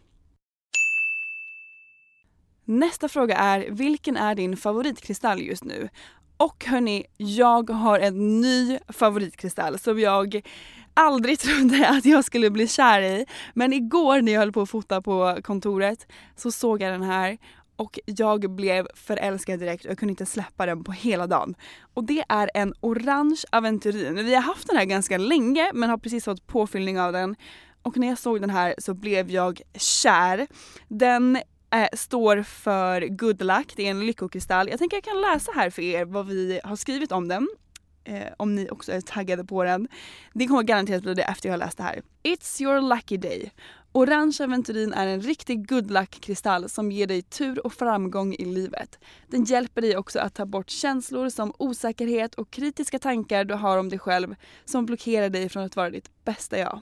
Nästa 2.66 3.10
fråga 3.10 3.36
är, 3.36 3.68
vilken 3.70 4.18
är 4.18 4.36
din 4.36 4.58
favoritkristall 4.58 5.42
just 5.42 5.64
nu? 5.64 5.90
Och 6.38 6.66
hörni, 6.66 7.06
jag 7.18 7.70
har 7.70 8.00
en 8.00 8.42
ny 8.42 8.80
favoritkristall 8.88 9.80
som 9.80 10.00
jag 10.00 10.42
aldrig 10.94 11.40
trodde 11.40 11.90
att 11.90 12.06
jag 12.06 12.26
skulle 12.26 12.50
bli 12.50 12.68
kär 12.68 13.02
i. 13.02 13.26
Men 13.54 13.74
igår 13.74 14.22
när 14.22 14.32
jag 14.32 14.40
höll 14.40 14.52
på 14.52 14.62
att 14.62 14.70
fota 14.70 15.02
på 15.02 15.38
kontoret 15.44 16.08
så 16.36 16.52
såg 16.52 16.82
jag 16.82 16.92
den 16.92 17.04
här 17.04 17.38
och 17.76 18.00
jag 18.06 18.52
blev 18.52 18.88
förälskad 18.96 19.60
direkt 19.60 19.86
och 19.86 19.92
jag 19.92 19.98
kunde 19.98 20.12
inte 20.12 20.26
släppa 20.26 20.66
den 20.66 20.84
på 20.84 20.92
hela 20.92 21.28
dagen. 21.28 21.56
Och 21.94 22.04
det 22.04 22.24
är 22.30 22.52
en 22.54 22.74
orange 22.80 23.44
aventurin. 23.52 24.16
Vi 24.16 24.36
har 24.36 24.42
haft 24.42 24.68
den 24.68 24.78
här 24.78 24.86
ganska 24.86 25.18
länge 25.18 25.72
men 25.74 25.90
har 25.90 25.98
precis 25.98 26.26
fått 26.26 26.48
påfyllning 26.48 27.00
av 27.00 27.14
den. 27.14 27.36
Och 27.82 27.98
när 27.98 28.08
jag 28.08 28.18
såg 28.18 28.42
den 28.42 28.50
här 28.50 28.76
så 28.78 28.94
blev 28.94 29.32
jag 29.32 29.62
kär. 29.74 30.48
Den 30.88 31.38
eh, 31.74 31.88
står 31.94 32.44
för 32.44 33.08
good 33.08 33.42
luck, 33.42 33.74
det 33.76 33.88
är 33.88 33.92
en 33.92 34.06
lyckokristall. 34.06 34.70
Jag 34.70 34.80
tänker 34.80 34.98
jag 34.98 35.04
kan 35.04 35.22
läsa 35.22 35.52
här 35.56 35.70
för 35.70 35.82
er 35.82 36.06
vad 36.06 36.28
vi 36.28 36.62
har 36.64 36.76
skrivit 36.76 37.12
om 37.12 37.28
den. 37.28 37.48
Eh, 38.04 38.28
om 38.38 38.56
ni 38.56 38.70
också 38.70 38.92
är 38.92 39.02
taggade 39.02 39.46
på 39.46 39.64
den. 39.64 39.88
Det 40.34 40.48
kommer 40.48 40.64
garanterat 40.64 41.04
bli 41.04 41.14
det 41.14 41.24
efter 41.24 41.50
jag 41.50 41.54
har 41.54 41.58
läst 41.58 41.78
det 41.78 41.84
här. 41.84 42.02
It's 42.24 42.62
your 42.62 42.82
lucky 42.82 43.18
day. 43.18 43.52
Orange 43.94 44.38
aventurin 44.42 44.94
är 44.94 45.08
en 45.08 45.22
riktig 45.22 45.68
good 45.70 45.92
luck-kristall 45.92 46.70
som 46.70 46.92
ger 46.92 47.08
dig 47.08 47.22
tur 47.22 47.66
och 47.66 47.74
framgång 47.74 48.34
i 48.34 48.46
livet. 48.46 49.00
Den 49.28 49.44
hjälper 49.44 49.82
dig 49.82 49.98
också 49.98 50.20
att 50.20 50.34
ta 50.34 50.46
bort 50.46 50.70
känslor 50.70 51.30
som 51.30 51.54
osäkerhet 51.58 52.36
och 52.36 52.52
kritiska 52.52 53.00
tankar 53.00 53.44
du 53.44 53.54
har 53.54 53.78
om 53.78 53.90
dig 53.90 54.00
själv 54.00 54.36
som 54.66 54.86
blockerar 54.86 55.30
dig 55.30 55.50
från 55.50 55.64
att 55.64 55.76
vara 55.76 55.90
ditt 55.90 56.10
bästa 56.24 56.58
jag. 56.58 56.82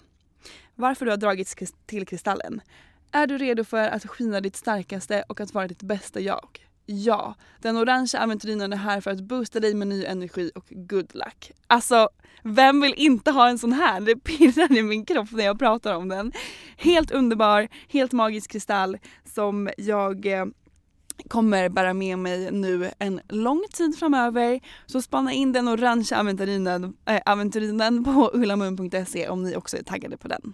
Varför 0.75 1.05
du 1.05 1.11
har 1.11 1.17
dragits 1.17 1.55
till 1.85 2.05
kristallen? 2.05 2.61
Är 3.11 3.27
du 3.27 3.37
redo 3.37 3.63
för 3.63 3.87
att 3.87 4.05
skina 4.05 4.41
ditt 4.41 4.55
starkaste 4.55 5.23
och 5.27 5.41
att 5.41 5.53
vara 5.53 5.67
ditt 5.67 5.83
bästa 5.83 6.19
jag? 6.19 6.69
Ja, 6.85 7.35
den 7.61 7.77
orangea 7.77 8.23
aventurinen 8.23 8.73
är 8.73 8.77
här 8.77 9.01
för 9.01 9.11
att 9.11 9.21
boosta 9.21 9.59
dig 9.59 9.73
med 9.73 9.87
ny 9.87 10.05
energi 10.05 10.51
och 10.55 10.65
good 10.69 11.15
luck. 11.15 11.51
Alltså, 11.67 12.09
vem 12.43 12.81
vill 12.81 12.93
inte 12.97 13.31
ha 13.31 13.49
en 13.49 13.59
sån 13.59 13.73
här? 13.73 14.01
Det 14.01 14.15
pirrar 14.15 14.77
i 14.77 14.83
min 14.83 15.05
kropp 15.05 15.31
när 15.31 15.45
jag 15.45 15.59
pratar 15.59 15.95
om 15.95 16.07
den. 16.09 16.31
Helt 16.77 17.11
underbar, 17.11 17.67
helt 17.87 18.11
magisk 18.11 18.51
kristall 18.51 18.97
som 19.25 19.69
jag 19.77 20.25
eh, 20.25 20.45
kommer 21.27 21.69
bära 21.69 21.93
med 21.93 22.19
mig 22.19 22.51
nu 22.51 22.91
en 22.99 23.21
lång 23.29 23.63
tid 23.73 23.99
framöver. 23.99 24.59
Så 24.85 25.01
spana 25.01 25.33
in 25.33 25.51
den 25.51 25.67
orangea 25.67 26.19
aventurinen, 26.19 26.97
äh, 27.05 27.15
eh, 27.15 27.21
aventurinen 27.25 28.03
på 28.03 28.31
ullamun.se 28.33 29.29
om 29.29 29.43
ni 29.43 29.55
också 29.55 29.77
är 29.77 29.83
taggade 29.83 30.17
på 30.17 30.27
den. 30.27 30.53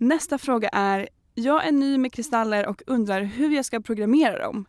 Nästa 0.00 0.38
fråga 0.38 0.68
är, 0.68 1.08
jag 1.34 1.66
är 1.66 1.72
ny 1.72 1.98
med 1.98 2.12
kristaller 2.12 2.66
och 2.66 2.82
undrar 2.86 3.22
hur 3.22 3.50
jag 3.50 3.64
ska 3.64 3.80
programmera 3.80 4.38
dem. 4.38 4.66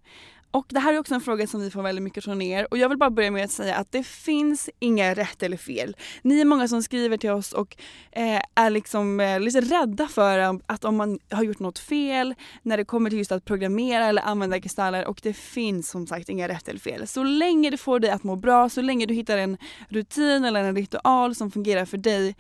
Och 0.52 0.66
det 0.70 0.80
här 0.80 0.94
är 0.94 1.00
också 1.00 1.14
en 1.14 1.22
fråga 1.22 1.48
som 1.48 1.62
vi 1.62 1.72
får 1.72 1.82
väldigt 1.82 2.04
mycket 2.04 2.24
från 2.24 2.42
er 2.42 2.68
och 2.72 2.78
jag 2.78 2.90
vill 2.90 2.98
bara 2.98 3.10
börja 3.10 3.32
med 3.32 3.46
att 3.46 3.52
säga 3.52 3.76
att 3.76 3.92
det 3.92 4.04
finns 4.04 4.70
inga 4.80 5.14
rätt 5.14 5.44
eller 5.44 5.58
fel. 5.58 5.96
Ni 6.22 6.42
är 6.42 6.46
många 6.46 6.68
som 6.68 6.84
skriver 6.84 7.18
till 7.18 7.30
oss 7.30 7.54
och 7.54 7.78
eh, 8.12 8.42
är 8.56 8.70
liksom 8.70 9.20
eh, 9.20 9.40
lite 9.40 9.62
rädda 9.62 10.08
för 10.08 10.60
att 10.66 10.86
om 10.86 10.96
man 10.96 11.20
har 11.30 11.44
gjort 11.44 11.60
något 11.60 11.80
fel 11.80 12.36
när 12.62 12.78
det 12.78 12.86
kommer 12.86 13.10
till 13.10 13.20
just 13.20 13.32
att 13.32 13.46
programmera 13.46 14.06
eller 14.06 14.22
använda 14.22 14.62
kristaller 14.62 15.06
och 15.08 15.20
det 15.24 15.34
finns 15.34 15.90
som 15.90 16.08
sagt 16.08 16.30
inga 16.30 16.48
rätt 16.48 16.68
eller 16.68 16.80
fel. 16.80 17.08
Så 17.08 17.24
länge 17.24 17.70
det 17.70 17.78
får 17.78 18.00
dig 18.00 18.10
att 18.12 18.24
må 18.24 18.36
bra, 18.36 18.70
så 18.70 18.82
länge 18.82 19.06
du 19.06 19.14
hittar 19.14 19.38
en 19.38 19.58
rutin 19.90 20.46
eller 20.46 20.64
en 20.64 20.76
ritual 20.76 21.36
som 21.36 21.52
fungerar 21.52 21.86
för 21.86 21.98
dig, 21.98 22.36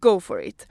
go 0.00 0.20
for 0.20 0.42
it. 0.42 0.68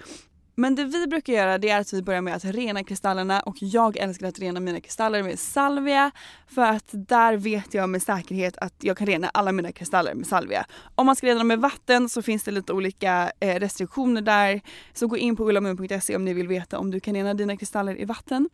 Men 0.56 0.76
det 0.76 0.86
vi 0.86 1.08
brukar 1.08 1.34
göra 1.34 1.58
det 1.58 1.70
är 1.70 1.80
att 1.80 1.94
vi 1.94 2.02
börjar 2.02 2.22
med 2.22 2.36
att 2.36 2.46
rena 2.46 2.84
kristallerna 2.84 3.40
och 3.40 3.56
jag 3.60 3.98
älskar 3.98 4.28
att 4.28 4.40
rena 4.40 4.60
mina 4.60 4.80
kristaller 4.80 5.24
med 5.24 5.40
salvia 5.40 6.12
för 6.48 6.62
att 6.62 6.90
där 6.92 7.38
vet 7.38 7.74
jag 7.74 7.90
med 7.90 8.02
säkerhet 8.02 8.58
att 8.58 8.74
jag 8.80 8.98
kan 8.98 9.08
rena 9.08 9.30
alla 9.30 9.52
mina 9.52 9.72
kristaller 9.72 10.14
med 10.14 10.28
salvia. 10.28 10.66
Om 10.96 11.06
man 11.06 11.16
ska 11.16 11.28
rena 11.28 11.38
dem 11.38 11.48
med 11.48 11.60
vatten 11.60 12.10
så 12.10 12.22
finns 12.22 12.44
det 12.44 12.52
lite 12.52 12.74
olika 12.74 13.32
eh, 13.40 13.60
restriktioner 13.60 14.22
där 14.22 14.62
så 14.94 15.08
gå 15.08 15.18
in 15.18 15.36
på 15.36 15.50
ullamun.se 15.50 16.16
om 16.16 16.26
ni 16.26 16.34
vill 16.34 16.48
veta 16.48 16.80
om 16.80 16.92
du 16.92 17.00
kan 17.00 17.14
rena 17.14 17.34
dina 17.34 17.58
kristaller 17.58 18.02
i 18.02 18.06
vatten. 18.06 18.50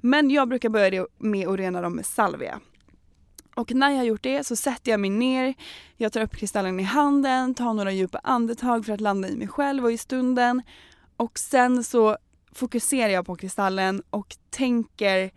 Men 0.00 0.30
jag 0.30 0.48
brukar 0.48 0.68
börja 0.68 1.06
med 1.18 1.48
att 1.48 1.58
rena 1.58 1.80
dem 1.80 1.96
med 1.96 2.06
salvia. 2.06 2.60
Och 3.54 3.74
när 3.74 3.90
jag 3.90 3.96
har 3.96 4.04
gjort 4.04 4.22
det 4.22 4.46
så 4.46 4.56
sätter 4.56 4.90
jag 4.90 5.00
mig 5.00 5.10
ner, 5.10 5.54
jag 5.96 6.12
tar 6.12 6.20
upp 6.20 6.36
kristallen 6.36 6.80
i 6.80 6.82
handen, 6.82 7.54
tar 7.54 7.74
några 7.74 7.92
djupa 7.92 8.20
andetag 8.22 8.86
för 8.86 8.92
att 8.92 9.00
landa 9.00 9.28
i 9.28 9.36
mig 9.36 9.48
själv 9.48 9.84
och 9.84 9.92
i 9.92 9.98
stunden 9.98 10.62
och 11.16 11.38
sen 11.38 11.84
så 11.84 12.16
fokuserar 12.52 13.08
jag 13.08 13.26
på 13.26 13.36
kristallen 13.36 14.02
och 14.10 14.36
tänker 14.50 15.30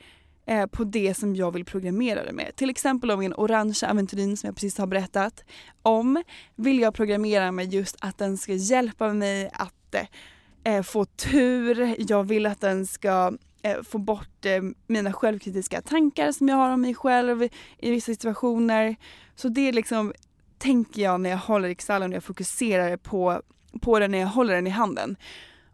eh, 0.45 0.65
på 0.65 0.83
det 0.83 1.13
som 1.13 1.35
jag 1.35 1.51
vill 1.51 1.65
programmera 1.65 2.23
det 2.23 2.33
med. 2.33 2.55
Till 2.55 2.69
exempel 2.69 3.11
om 3.11 3.19
min 3.19 3.33
orangea 3.33 3.89
aventurin 3.89 4.37
som 4.37 4.47
jag 4.47 4.55
precis 4.55 4.77
har 4.77 4.87
berättat 4.87 5.43
om 5.81 6.23
vill 6.55 6.79
jag 6.79 6.93
programmera 6.93 7.51
med 7.51 7.73
just 7.73 7.95
att 7.99 8.17
den 8.17 8.37
ska 8.37 8.53
hjälpa 8.53 9.13
mig 9.13 9.49
att 9.53 9.95
eh, 9.95 10.73
eh 10.73 10.83
få 10.83 11.05
tur. 11.05 11.95
Jag 11.97 12.23
vill 12.23 12.45
att 12.45 12.61
den 12.61 12.87
ska 12.87 13.33
eh, 13.61 13.83
få 13.83 13.97
bort 13.97 14.45
eh, 14.45 14.61
mina 14.87 15.13
självkritiska 15.13 15.81
tankar 15.81 16.31
som 16.31 16.49
jag 16.49 16.55
har 16.55 16.69
om 16.69 16.81
mig 16.81 16.95
själv 16.95 17.43
i 17.77 17.91
vissa 17.91 18.11
situationer. 18.11 18.95
Så 19.35 19.49
det 19.49 19.71
liksom 19.71 20.13
tänker 20.57 21.01
jag 21.01 21.21
när 21.21 21.29
jag 21.29 21.37
håller 21.37 21.73
kristallen 21.73 22.11
och 22.11 22.15
jag 22.15 22.23
fokuserar 22.23 22.97
på, 22.97 23.41
på 23.81 23.99
den 23.99 24.11
när 24.11 24.19
jag 24.19 24.27
håller 24.27 24.55
den 24.55 24.67
i 24.67 24.69
handen. 24.69 25.17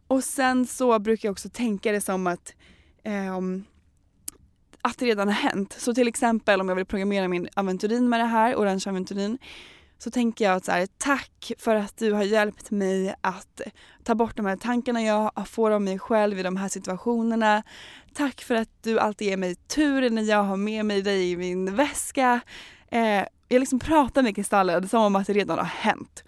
Och 0.08 0.24
sen 0.24 0.68
så 0.68 1.00
brukar 1.00 1.28
jag 1.28 1.32
också 1.32 1.50
tänka 1.50 1.92
det 1.92 2.02
som 2.02 2.28
att 2.28 2.54
eh, 3.04 3.40
att 4.82 4.98
det 4.98 5.06
redan 5.06 5.28
har 5.28 5.36
hänt. 5.36 5.76
Så 5.80 5.94
till 5.94 6.08
exempel 6.08 6.62
om 6.62 6.70
jag 6.70 6.76
vill 6.76 6.86
programmera 6.86 7.28
min 7.28 7.50
aventurin 7.54 8.10
med 8.10 8.20
det 8.20 8.26
här, 8.26 8.56
orange 8.56 8.84
aventurin, 8.88 9.38
så 9.98 10.12
tänker 10.12 10.46
jag 10.46 10.56
att 10.56 10.66
så 10.66 10.72
här, 10.72 10.88
tack 10.98 11.52
för 11.58 11.76
att 11.76 11.98
du 11.98 12.14
har 12.14 12.24
hjälpt 12.24 12.72
mig 12.72 13.16
att 13.22 13.62
ta 14.04 14.16
bort 14.16 14.38
de 14.38 14.46
här 14.46 14.56
tankarna 14.56 15.02
jag 15.02 15.32
får 15.46 15.72
om 15.72 15.84
mig 15.84 16.00
själv 16.00 16.40
i 16.40 16.44
de 16.44 16.58
här 16.58 16.70
situationerna. 16.70 17.64
Tack 18.14 18.42
för 18.42 18.56
att 18.56 18.70
du 18.82 19.00
alltid 19.00 19.28
ger 19.28 19.38
mig 19.38 19.56
tur 19.56 20.10
när 20.10 20.24
jag 20.24 20.44
har 20.44 20.58
med 20.58 20.86
mig 20.86 21.02
dig 21.02 21.32
i 21.32 21.38
min 21.38 21.76
väska. 21.76 22.40
Eh, 22.92 23.24
jag 23.48 23.60
liksom 23.60 23.80
pratar 23.80 24.24
med 24.24 24.36
kristallen 24.36 24.90
som 24.90 25.02
om 25.02 25.16
att 25.16 25.28
det 25.28 25.34
redan 25.34 25.58
har 25.58 25.66
hänt. 25.66 26.24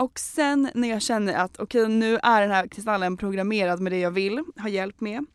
Och 0.00 0.18
sen 0.18 0.70
när 0.74 0.88
jag 0.88 1.02
känner 1.02 1.34
att 1.34 1.58
okej 1.58 1.82
okay, 1.82 1.94
nu 1.94 2.18
är 2.22 2.40
den 2.40 2.50
här 2.50 2.66
kristallen 2.66 3.16
programmerad 3.16 3.80
med 3.80 3.92
det 3.92 3.98
jag 3.98 4.10
vill 4.10 4.44
ha 4.56 4.68
hjälp 4.68 5.00
med. 5.00 5.26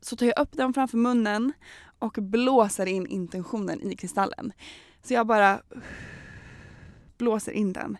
Så 0.00 0.16
tar 0.16 0.26
jag 0.26 0.38
upp 0.38 0.52
den 0.52 0.74
framför 0.74 0.98
munnen 0.98 1.52
och 1.98 2.12
blåser 2.12 2.86
in 2.86 3.06
intentionen 3.06 3.82
i 3.82 3.96
kristallen. 3.96 4.52
Så 5.02 5.14
jag 5.14 5.26
bara 5.26 5.60
blåser 7.18 7.52
in 7.52 7.72
den. 7.72 7.96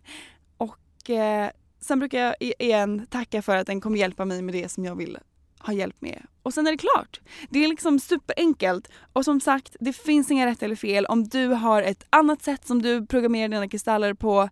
Och 0.57 1.11
eh, 1.11 1.51
sen 1.81 1.99
brukar 1.99 2.19
jag 2.19 2.35
igen 2.41 3.07
tacka 3.11 3.43
för 3.43 3.57
att 3.57 3.67
den 3.67 3.81
kommer 3.81 3.99
hjälpa 3.99 4.25
mig 4.25 4.43
med 4.43 4.55
det 4.55 4.69
som 4.69 4.85
jag 4.85 4.97
vill 4.97 5.19
ha 5.59 5.73
hjälp 5.73 6.01
med. 6.01 6.27
Och 6.43 6.55
sen 6.55 6.67
är 6.67 6.71
det 6.71 6.79
klart. 6.79 7.21
Det 7.51 7.65
är 7.65 7.69
liksom 7.69 8.01
superenkelt. 8.01 8.89
Och 9.13 9.25
som 9.25 9.41
sagt, 9.41 9.77
det 9.81 9.93
finns 9.93 10.31
inga 10.31 10.47
rätt 10.47 10.63
eller 10.63 10.77
fel. 10.77 11.07
Om 11.07 11.29
du 11.29 11.47
har 11.47 11.83
ett 11.83 12.07
annat 12.11 12.43
sätt 12.43 12.67
som 12.67 12.83
du 12.83 13.07
programmerar 13.07 13.49
dina 13.49 13.69
kristaller 13.69 14.15
på 14.15 14.49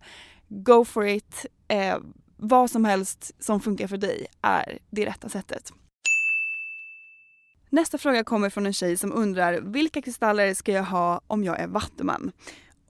go 0.53 0.85
for 0.85 1.07
it. 1.07 1.45
Eh, 1.67 1.97
vad 2.37 2.71
som 2.71 2.85
helst 2.85 3.31
som 3.39 3.59
funkar 3.59 3.87
för 3.87 3.97
dig 3.97 4.25
är 4.41 4.79
det 4.89 5.05
rätta 5.05 5.29
sättet. 5.29 5.71
Nästa 7.69 7.97
fråga 7.97 8.23
kommer 8.23 8.49
från 8.49 8.65
en 8.65 8.73
tjej 8.73 8.97
som 8.97 9.13
undrar 9.13 9.61
vilka 9.61 10.01
kristaller 10.01 10.53
ska 10.53 10.71
jag 10.71 10.83
ha 10.83 11.21
om 11.27 11.43
jag 11.43 11.59
är 11.59 11.67
vattuman? 11.67 12.31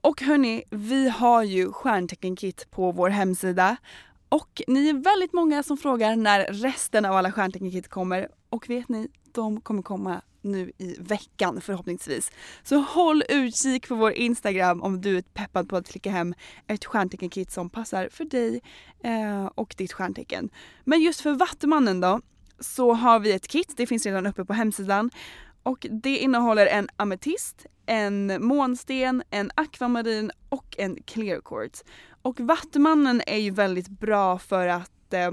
Och 0.00 0.22
hörni, 0.22 0.64
vi 0.70 1.08
har 1.08 1.42
ju 1.42 1.72
stjärnteckenkit 1.72 2.70
på 2.70 2.92
vår 2.92 3.08
hemsida 3.08 3.76
och 4.28 4.62
ni 4.66 4.88
är 4.88 4.94
väldigt 4.94 5.32
många 5.32 5.62
som 5.62 5.76
frågar 5.76 6.16
när 6.16 6.44
resten 6.44 7.04
av 7.04 7.16
alla 7.16 7.32
stjärnteckenkit 7.32 7.88
kommer 7.88 8.28
och 8.50 8.70
vet 8.70 8.88
ni, 8.88 9.08
de 9.32 9.60
kommer 9.60 9.82
komma 9.82 10.22
nu 10.44 10.72
i 10.78 10.96
veckan 10.98 11.60
förhoppningsvis. 11.60 12.30
Så 12.62 12.76
håll 12.76 13.22
utkik 13.28 13.88
på 13.88 13.94
vår 13.94 14.12
Instagram 14.12 14.82
om 14.82 15.00
du 15.00 15.16
är 15.16 15.22
peppad 15.22 15.68
på 15.68 15.76
att 15.76 15.88
klicka 15.88 16.10
hem 16.10 16.34
ett 16.66 16.84
stjärnteckenkit 16.84 17.52
som 17.52 17.70
passar 17.70 18.08
för 18.12 18.24
dig 18.24 18.60
eh, 19.04 19.46
och 19.46 19.74
ditt 19.78 19.92
stjärntecken. 19.92 20.50
Men 20.84 21.00
just 21.00 21.20
för 21.20 21.32
Vattumannen 21.32 22.00
då 22.00 22.20
så 22.60 22.92
har 22.92 23.20
vi 23.20 23.32
ett 23.32 23.48
kit, 23.48 23.74
det 23.76 23.86
finns 23.86 24.06
redan 24.06 24.26
uppe 24.26 24.44
på 24.44 24.52
hemsidan 24.52 25.10
och 25.62 25.86
det 25.90 26.18
innehåller 26.18 26.66
en 26.66 26.88
ametist, 26.96 27.66
en 27.86 28.46
månsten, 28.46 29.22
en 29.30 29.50
akvamarin 29.54 30.30
och 30.48 30.74
en 30.78 31.02
clear 31.02 31.40
quartz. 31.40 31.84
Och 32.22 32.40
Vattumannen 32.40 33.22
är 33.26 33.38
ju 33.38 33.50
väldigt 33.50 33.88
bra 33.88 34.38
för 34.38 34.66
att 34.66 35.12
eh, 35.12 35.30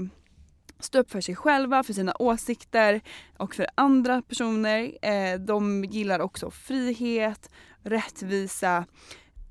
stå 0.84 0.98
upp 0.98 1.10
för 1.10 1.20
sig 1.20 1.36
själva, 1.36 1.82
för 1.82 1.92
sina 1.92 2.14
åsikter 2.18 3.00
och 3.38 3.54
för 3.54 3.66
andra 3.74 4.22
personer. 4.22 4.92
Eh, 5.02 5.40
de 5.40 5.84
gillar 5.84 6.20
också 6.20 6.50
frihet, 6.50 7.50
rättvisa 7.82 8.84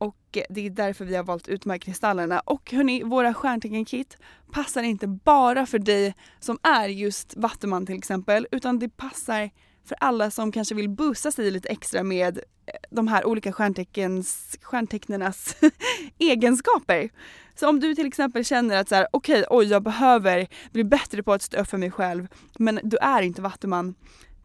och 0.01 0.37
det 0.49 0.65
är 0.65 0.69
därför 0.69 1.05
vi 1.05 1.15
har 1.15 1.23
valt 1.23 1.47
ut 1.47 1.61
de 1.61 1.69
här 1.69 1.77
kristallerna. 1.77 2.39
Och 2.39 2.71
hörni, 2.71 3.03
våra 3.03 3.33
stjärntecken-kit 3.33 4.17
passar 4.51 4.83
inte 4.83 5.07
bara 5.07 5.65
för 5.65 5.79
dig 5.79 6.15
som 6.39 6.59
är 6.63 6.87
just 6.87 7.35
vattuman 7.37 7.85
till 7.85 7.97
exempel 7.97 8.47
utan 8.51 8.79
det 8.79 8.89
passar 8.89 9.49
för 9.85 9.97
alla 9.99 10.31
som 10.31 10.51
kanske 10.51 10.75
vill 10.75 10.89
boosta 10.89 11.31
sig 11.31 11.51
lite 11.51 11.69
extra 11.69 12.03
med 12.03 12.37
eh, 12.37 12.43
de 12.89 13.07
här 13.07 13.25
olika 13.25 13.51
stjärnteckens, 13.51 14.57
stjärntecknenas 14.61 15.55
egenskaper. 16.17 17.09
Så 17.55 17.69
om 17.69 17.79
du 17.79 17.95
till 17.95 18.07
exempel 18.07 18.45
känner 18.45 18.77
att 18.77 18.89
så 18.89 18.95
här, 18.95 19.07
okej, 19.11 19.43
okay, 19.43 19.57
oj 19.57 19.65
jag 19.65 19.83
behöver 19.83 20.47
bli 20.71 20.83
bättre 20.83 21.23
på 21.23 21.33
att 21.33 21.41
stå 21.41 21.57
upp 21.57 21.67
för 21.67 21.77
mig 21.77 21.91
själv 21.91 22.27
men 22.59 22.79
du 22.83 22.97
är 22.97 23.21
inte 23.21 23.41
vattuman 23.41 23.95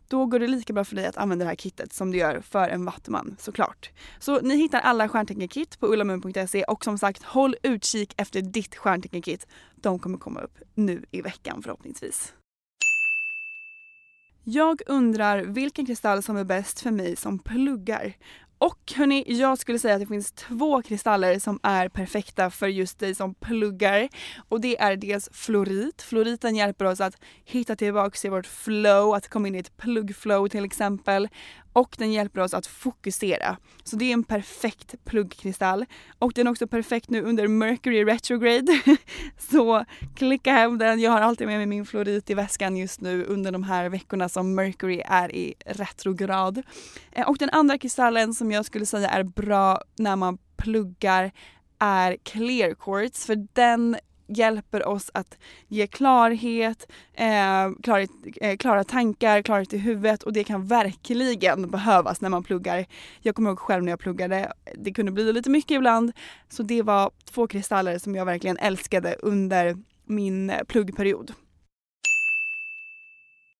då 0.08 0.26
går 0.26 0.38
det 0.38 0.46
lika 0.46 0.72
bra 0.72 0.84
för 0.84 0.96
dig 0.96 1.06
att 1.06 1.16
använda 1.16 1.44
det 1.44 1.48
här 1.48 1.56
kittet 1.56 1.92
som 1.92 2.10
du 2.10 2.18
gör 2.18 2.40
för 2.40 2.68
en 2.68 2.84
vattuman 2.84 3.36
såklart. 3.38 3.90
Så 4.18 4.40
ni 4.40 4.56
hittar 4.56 4.80
alla 4.80 5.08
stjärntecken-kit 5.08 5.80
på 5.80 5.86
ullamun.se 5.86 6.64
och 6.64 6.84
som 6.84 6.98
sagt 6.98 7.22
håll 7.22 7.56
utkik 7.62 8.14
efter 8.16 8.42
ditt 8.42 8.76
stjärntecken-kit. 8.76 9.46
De 9.74 9.98
kommer 9.98 10.18
komma 10.18 10.40
upp 10.40 10.58
nu 10.74 11.04
i 11.10 11.22
veckan 11.22 11.62
förhoppningsvis. 11.62 12.32
Jag 14.48 14.82
undrar 14.86 15.42
vilken 15.42 15.86
kristall 15.86 16.22
som 16.22 16.36
är 16.36 16.44
bäst 16.44 16.80
för 16.80 16.90
mig 16.90 17.16
som 17.16 17.38
pluggar. 17.38 18.12
Och 18.58 18.92
hörni, 18.96 19.24
jag 19.26 19.58
skulle 19.58 19.78
säga 19.78 19.94
att 19.94 20.00
det 20.00 20.06
finns 20.06 20.32
två 20.32 20.82
kristaller 20.82 21.38
som 21.38 21.60
är 21.62 21.88
perfekta 21.88 22.50
för 22.50 22.66
just 22.66 22.98
dig 22.98 23.14
som 23.14 23.34
pluggar. 23.34 24.08
Och 24.48 24.60
det 24.60 24.78
är 24.78 24.96
dels 24.96 25.28
florit. 25.32 26.02
Floriten 26.02 26.56
hjälper 26.56 26.84
oss 26.84 27.00
att 27.00 27.20
hitta 27.44 27.76
tillbaka 27.76 28.18
till 28.18 28.30
vårt 28.30 28.46
flow, 28.46 29.14
att 29.14 29.28
komma 29.28 29.48
in 29.48 29.54
i 29.54 29.58
ett 29.58 29.76
pluggflow 29.76 30.48
till 30.48 30.64
exempel 30.64 31.28
och 31.76 31.94
den 31.98 32.12
hjälper 32.12 32.40
oss 32.40 32.54
att 32.54 32.66
fokusera. 32.66 33.56
Så 33.84 33.96
det 33.96 34.04
är 34.04 34.12
en 34.12 34.24
perfekt 34.24 34.94
pluggkristall. 35.04 35.84
Och 36.18 36.32
den 36.32 36.46
är 36.46 36.50
också 36.50 36.66
perfekt 36.66 37.10
nu 37.10 37.22
under 37.22 37.48
Mercury 37.48 38.04
retrograde. 38.04 38.80
så 39.50 39.84
klicka 40.14 40.52
hem 40.52 40.78
den. 40.78 41.00
Jag 41.00 41.10
har 41.10 41.20
alltid 41.20 41.46
med 41.46 41.56
mig 41.56 41.66
min 41.66 41.86
florit 41.86 42.30
i 42.30 42.34
väskan 42.34 42.76
just 42.76 43.00
nu 43.00 43.24
under 43.24 43.52
de 43.52 43.62
här 43.62 43.88
veckorna 43.88 44.28
som 44.28 44.54
Mercury 44.54 45.02
är 45.04 45.34
i 45.34 45.54
retrograd. 45.66 46.62
Eh, 47.12 47.28
och 47.28 47.38
den 47.38 47.50
andra 47.50 47.78
kristallen 47.78 48.34
som 48.34 48.52
jag 48.52 48.64
skulle 48.64 48.86
säga 48.86 49.08
är 49.08 49.22
bra 49.22 49.80
när 49.96 50.16
man 50.16 50.38
pluggar 50.56 51.32
är 51.78 52.16
clear 52.22 52.74
quartz 52.74 53.26
för 53.26 53.46
den 53.52 53.96
hjälper 54.26 54.88
oss 54.88 55.10
att 55.14 55.38
ge 55.68 55.86
klarhet, 55.86 56.92
eh, 57.14 57.70
klarhet 57.82 58.10
eh, 58.36 58.56
klara 58.56 58.84
tankar, 58.84 59.42
klarhet 59.42 59.74
i 59.74 59.78
huvudet 59.78 60.22
och 60.22 60.32
det 60.32 60.44
kan 60.44 60.66
verkligen 60.66 61.70
behövas 61.70 62.20
när 62.20 62.28
man 62.28 62.42
pluggar. 62.42 62.86
Jag 63.20 63.34
kommer 63.34 63.50
ihåg 63.50 63.58
själv 63.58 63.84
när 63.84 63.92
jag 63.92 63.98
pluggade, 63.98 64.52
det 64.74 64.92
kunde 64.92 65.12
bli 65.12 65.32
lite 65.32 65.50
mycket 65.50 65.70
ibland. 65.70 66.12
Så 66.48 66.62
det 66.62 66.82
var 66.82 67.10
två 67.24 67.46
kristaller 67.46 67.98
som 67.98 68.14
jag 68.14 68.24
verkligen 68.24 68.56
älskade 68.56 69.16
under 69.22 69.76
min 70.04 70.52
pluggperiod. 70.68 71.32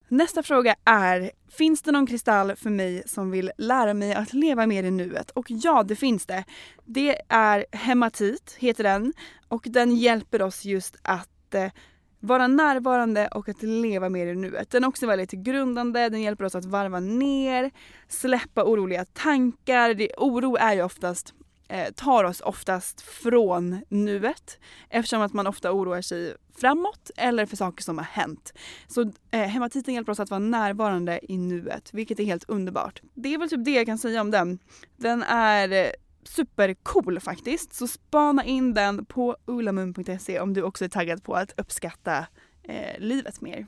Nästa 0.09 0.43
fråga 0.43 0.75
är, 0.85 1.31
finns 1.51 1.81
det 1.81 1.91
någon 1.91 2.07
kristall 2.07 2.55
för 2.55 2.69
mig 2.69 3.03
som 3.05 3.31
vill 3.31 3.51
lära 3.57 3.93
mig 3.93 4.13
att 4.13 4.33
leva 4.33 4.67
mer 4.67 4.83
i 4.83 4.91
nuet? 4.91 5.31
Och 5.31 5.45
ja, 5.49 5.83
det 5.83 5.95
finns 5.95 6.25
det. 6.25 6.43
Det 6.85 7.21
är 7.29 7.65
hematit, 7.71 8.55
heter 8.59 8.83
den. 8.83 9.13
Och 9.47 9.63
den 9.65 9.95
hjälper 9.95 10.41
oss 10.41 10.65
just 10.65 10.95
att 11.01 11.53
eh, 11.53 11.71
vara 12.19 12.47
närvarande 12.47 13.27
och 13.27 13.49
att 13.49 13.63
leva 13.63 14.09
mer 14.09 14.27
i 14.27 14.35
nuet. 14.35 14.69
Den 14.69 14.83
är 14.83 14.87
också 14.87 15.07
väldigt 15.07 15.31
grundande, 15.31 16.09
den 16.09 16.21
hjälper 16.21 16.45
oss 16.45 16.55
att 16.55 16.65
varva 16.65 16.99
ner, 16.99 17.71
släppa 18.07 18.63
oroliga 18.63 19.05
tankar. 19.05 19.93
Det, 19.93 20.11
oro 20.17 20.55
är 20.55 20.73
ju 20.73 20.83
oftast 20.83 21.33
eh, 21.67 21.91
tar 21.93 22.23
oss 22.23 22.41
oftast 22.41 23.01
från 23.01 23.81
nuet 23.89 24.59
eftersom 24.89 25.21
att 25.21 25.33
man 25.33 25.47
ofta 25.47 25.71
oroar 25.71 26.01
sig 26.01 26.35
framåt 26.57 27.11
eller 27.17 27.45
för 27.45 27.57
saker 27.57 27.83
som 27.83 27.97
har 27.97 28.05
hänt. 28.05 28.53
Så 28.87 29.11
eh, 29.31 29.39
hematiten 29.41 29.93
hjälper 29.93 30.11
oss 30.11 30.19
att 30.19 30.29
vara 30.29 30.39
närvarande 30.39 31.19
i 31.31 31.37
nuet, 31.37 31.89
vilket 31.93 32.19
är 32.19 32.23
helt 32.23 32.49
underbart. 32.49 33.01
Det 33.13 33.33
är 33.33 33.37
väl 33.37 33.49
typ 33.49 33.65
det 33.65 33.71
jag 33.71 33.85
kan 33.85 33.97
säga 33.97 34.21
om 34.21 34.31
den. 34.31 34.59
Den 34.97 35.23
är 35.23 35.71
eh, 35.71 35.91
supercool 36.23 37.19
faktiskt, 37.19 37.73
så 37.73 37.87
spana 37.87 38.45
in 38.45 38.73
den 38.73 39.05
på 39.05 39.37
ulamun.se 39.45 40.39
om 40.39 40.53
du 40.53 40.63
också 40.63 40.85
är 40.85 40.89
taggad 40.89 41.23
på 41.23 41.33
att 41.33 41.53
uppskatta 41.57 42.25
eh, 42.63 42.99
livet 42.99 43.41
mer. 43.41 43.67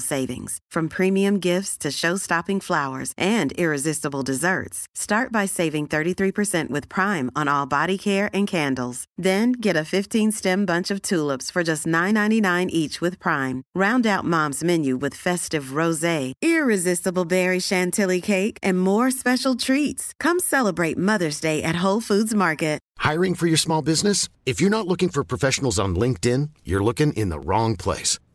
savings. 0.00 0.58
From 0.70 0.88
premium 0.88 1.38
gifts 1.40 1.78
to 1.78 1.90
show-stopping 1.90 2.60
flowers 2.60 3.12
and 3.16 3.52
irresistible 3.52 4.20
desserts. 4.22 4.86
Start 4.94 5.32
by 5.32 5.46
saving 5.46 5.86
33% 5.86 6.68
with 6.70 6.88
Prime 6.88 7.30
on 7.34 7.48
all 7.48 7.64
body 7.66 7.96
care 7.96 8.28
and 8.32 8.46
candles. 8.46 9.06
Then 9.16 9.52
get 9.52 9.76
a 9.76 9.88
15-stem 9.94 10.66
bunch 10.66 10.90
of 10.92 11.00
tulips 11.00 11.50
for 11.50 11.64
just 11.64 11.86
$9.99 11.86 12.68
each 12.68 13.00
with 13.00 13.18
Prime. 13.18 13.62
Round 13.74 14.06
out 14.06 14.24
Mom's 14.24 14.62
menu 14.62 14.98
with 14.98 15.14
festive 15.14 15.74
rosé, 15.80 16.32
irresistible 16.42 17.24
berry 17.24 17.60
chantilly 17.60 18.20
cake, 18.20 18.58
and 18.62 18.78
more 18.78 19.10
special 19.10 19.56
treats. 19.56 20.12
Come 20.20 20.38
celebrate 20.38 20.96
Mother's 20.96 21.40
Day 21.40 21.62
at 21.62 21.82
Whole 21.82 22.00
Foods 22.00 22.34
Market. 22.34 22.74
Hiring 22.98 23.34
for 23.34 23.46
your 23.46 23.56
small 23.56 23.82
business? 23.82 24.28
If 24.46 24.60
you're 24.60 24.70
not 24.70 24.86
looking 24.86 25.08
for 25.08 25.24
professionals 25.24 25.78
on 25.78 25.94
LinkedIn, 25.94 26.50
you're 26.64 26.82
looking 26.82 27.12
in 27.12 27.28
the 27.28 27.38
wrong 27.38 27.76
place. 27.76 28.18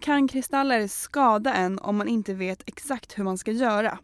kan 0.00 0.28
kristaller 0.28 0.86
skada 0.86 1.54
en 1.54 1.78
om 1.78 1.96
man 1.96 2.08
inte 2.08 2.34
vet 2.34 2.62
exakt 2.66 3.18
hur 3.18 3.24
man 3.24 3.38
ska 3.38 3.50
göra? 3.50 3.98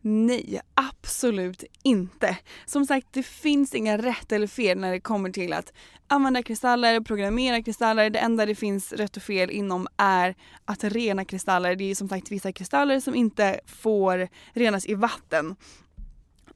Nej, 0.00 0.60
absolut 0.74 1.64
inte. 1.82 2.38
Som 2.66 2.86
sagt, 2.86 3.06
det 3.10 3.22
finns 3.22 3.74
inga 3.74 3.98
rätt 3.98 4.32
eller 4.32 4.46
fel 4.46 4.78
när 4.78 4.92
det 4.92 5.00
kommer 5.00 5.30
till 5.30 5.52
att 5.52 5.72
använda 6.08 6.42
kristaller, 6.42 7.00
programmera 7.00 7.62
kristaller. 7.62 8.10
Det 8.10 8.18
enda 8.18 8.46
det 8.46 8.54
finns 8.54 8.92
rätt 8.92 9.16
och 9.16 9.22
fel 9.22 9.50
inom 9.50 9.86
är 9.96 10.34
att 10.64 10.84
rena 10.84 11.24
kristaller. 11.24 11.76
Det 11.76 11.90
är 11.90 11.94
som 11.94 12.08
sagt 12.08 12.30
vissa 12.30 12.52
kristaller 12.52 13.00
som 13.00 13.14
inte 13.14 13.60
får 13.66 14.28
renas 14.52 14.86
i 14.86 14.94
vatten. 14.94 15.56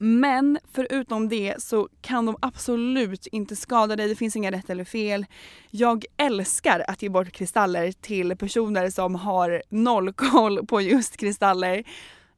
Men 0.03 0.59
förutom 0.73 1.29
det 1.29 1.55
så 1.59 1.89
kan 2.01 2.27
de 2.27 2.37
absolut 2.43 3.27
inte 3.27 3.57
skada 3.57 3.97
dig, 3.97 4.09
det 4.09 4.17
finns 4.17 4.37
inga 4.37 4.51
rätt 4.51 4.71
eller 4.71 4.85
fel. 4.85 5.27
Jag 5.71 6.05
älskar 6.17 6.85
att 6.89 7.03
ge 7.03 7.09
bort 7.09 7.33
kristaller 7.33 7.93
till 7.93 8.37
personer 8.37 8.91
som 8.91 9.15
har 9.15 9.63
noll 9.69 10.13
koll 10.13 10.67
på 10.67 10.81
just 10.81 11.17
kristaller. 11.17 11.85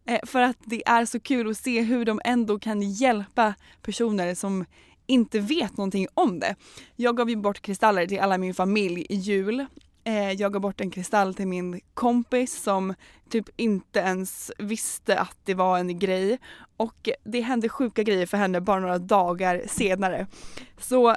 Eh, 0.07 0.19
för 0.27 0.43
att 0.43 0.57
det 0.65 0.89
är 0.89 1.05
så 1.05 1.21
kul 1.21 1.51
att 1.51 1.57
se 1.57 1.81
hur 1.81 2.05
de 2.05 2.21
ändå 2.25 2.59
kan 2.59 2.83
hjälpa 2.83 3.55
personer 3.83 4.35
som 4.35 4.65
inte 5.07 5.41
vet 5.41 5.77
någonting 5.77 6.07
om 6.15 6.41
det. 6.41 6.55
Jag 6.97 7.17
gav 7.17 7.31
ju 7.31 7.37
bort 7.37 7.61
kristaller 7.61 8.07
till 8.07 8.21
alla 8.21 8.39
min 8.39 8.55
familj 8.55 9.07
i 9.09 9.15
jul. 9.15 9.67
Eh, 10.05 10.33
jag 10.33 10.53
gav 10.53 10.63
bort 10.63 10.81
en 10.81 10.91
kristall 10.91 11.35
till 11.35 11.47
min 11.47 11.81
kompis 11.95 12.63
som 12.63 12.95
typ 13.29 13.49
inte 13.57 13.99
ens 13.99 14.53
visste 14.59 15.19
att 15.19 15.37
det 15.45 15.55
var 15.55 15.79
en 15.79 15.99
grej. 15.99 16.39
Och 16.77 17.09
det 17.25 17.41
hände 17.41 17.69
sjuka 17.69 18.03
grejer 18.03 18.27
för 18.27 18.37
henne 18.37 18.61
bara 18.61 18.81
några 18.81 18.99
dagar 18.99 19.63
senare. 19.67 20.27
Så 20.79 21.17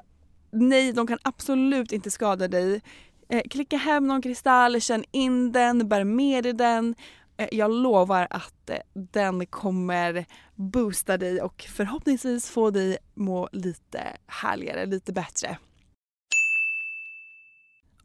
nej, 0.51 0.93
de 0.93 1.07
kan 1.07 1.19
absolut 1.21 1.91
inte 1.91 2.11
skada 2.11 2.47
dig. 2.47 2.81
Eh, 3.29 3.41
klicka 3.49 3.77
hem 3.77 4.07
någon 4.07 4.21
kristall, 4.21 4.81
känn 4.81 5.03
in 5.11 5.51
den, 5.51 5.89
bär 5.89 6.03
med 6.03 6.43
dig 6.43 6.53
den 6.53 6.95
Eh, 7.37 7.47
jag 7.51 7.71
lovar 7.71 8.27
att 8.29 8.69
eh, 8.69 8.77
den 8.93 9.45
kommer 9.45 10.25
boosta 10.55 11.17
dig 11.17 11.41
och 11.41 11.65
förhoppningsvis 11.69 12.49
få 12.49 12.69
dig 12.69 12.97
må 13.13 13.49
lite 13.51 14.17
härligare, 14.27 14.85
lite 14.85 15.13
bättre. 15.13 15.57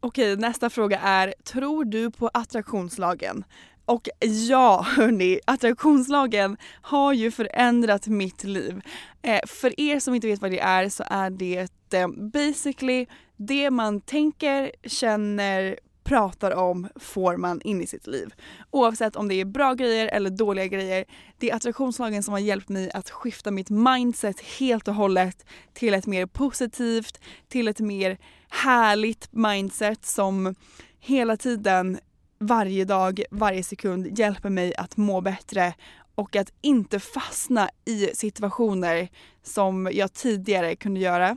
Okej, 0.02 0.36
nästa 0.36 0.70
fråga 0.70 0.98
är, 0.98 1.34
tror 1.44 1.84
du 1.84 2.10
på 2.10 2.28
attraktionslagen? 2.28 3.44
Och 3.84 4.08
ja 4.48 4.86
hörni, 4.96 5.40
attraktionslagen 5.44 6.56
har 6.82 7.12
ju 7.12 7.30
förändrat 7.30 8.06
mitt 8.06 8.44
liv. 8.44 8.82
Eh, 9.22 9.40
för 9.46 9.80
er 9.80 10.00
som 10.00 10.14
inte 10.14 10.26
vet 10.26 10.40
vad 10.40 10.50
det 10.50 10.60
är 10.60 10.88
så 10.88 11.04
är 11.06 11.30
det 11.30 11.68
eh, 11.94 12.08
basically 12.08 13.06
det 13.36 13.70
man 13.70 14.00
tänker, 14.00 14.72
känner, 14.84 15.78
pratar 16.04 16.50
om 16.50 16.88
får 16.96 17.36
man 17.36 17.60
in 17.60 17.82
i 17.82 17.86
sitt 17.86 18.06
liv. 18.06 18.34
Oavsett 18.70 19.16
om 19.16 19.28
det 19.28 19.34
är 19.34 19.44
bra 19.44 19.74
grejer 19.74 20.06
eller 20.06 20.30
dåliga 20.30 20.66
grejer. 20.66 21.04
Det 21.38 21.50
är 21.50 21.56
attraktionslagen 21.56 22.22
som 22.22 22.32
har 22.32 22.40
hjälpt 22.40 22.68
mig 22.68 22.90
att 22.90 23.10
skifta 23.10 23.50
mitt 23.50 23.70
mindset 23.70 24.40
helt 24.40 24.88
och 24.88 24.94
hållet 24.94 25.46
till 25.72 25.94
ett 25.94 26.06
mer 26.06 26.26
positivt, 26.26 27.20
till 27.48 27.68
ett 27.68 27.80
mer 27.80 28.18
härligt 28.50 29.28
mindset 29.32 30.06
som 30.06 30.54
hela 31.00 31.36
tiden, 31.36 31.98
varje 32.38 32.84
dag, 32.84 33.22
varje 33.30 33.62
sekund 33.62 34.18
hjälper 34.18 34.50
mig 34.50 34.74
att 34.76 34.96
må 34.96 35.20
bättre 35.20 35.74
och 36.14 36.36
att 36.36 36.52
inte 36.60 37.00
fastna 37.00 37.70
i 37.84 38.10
situationer 38.14 39.08
som 39.42 39.90
jag 39.92 40.12
tidigare 40.12 40.76
kunde 40.76 41.00
göra. 41.00 41.36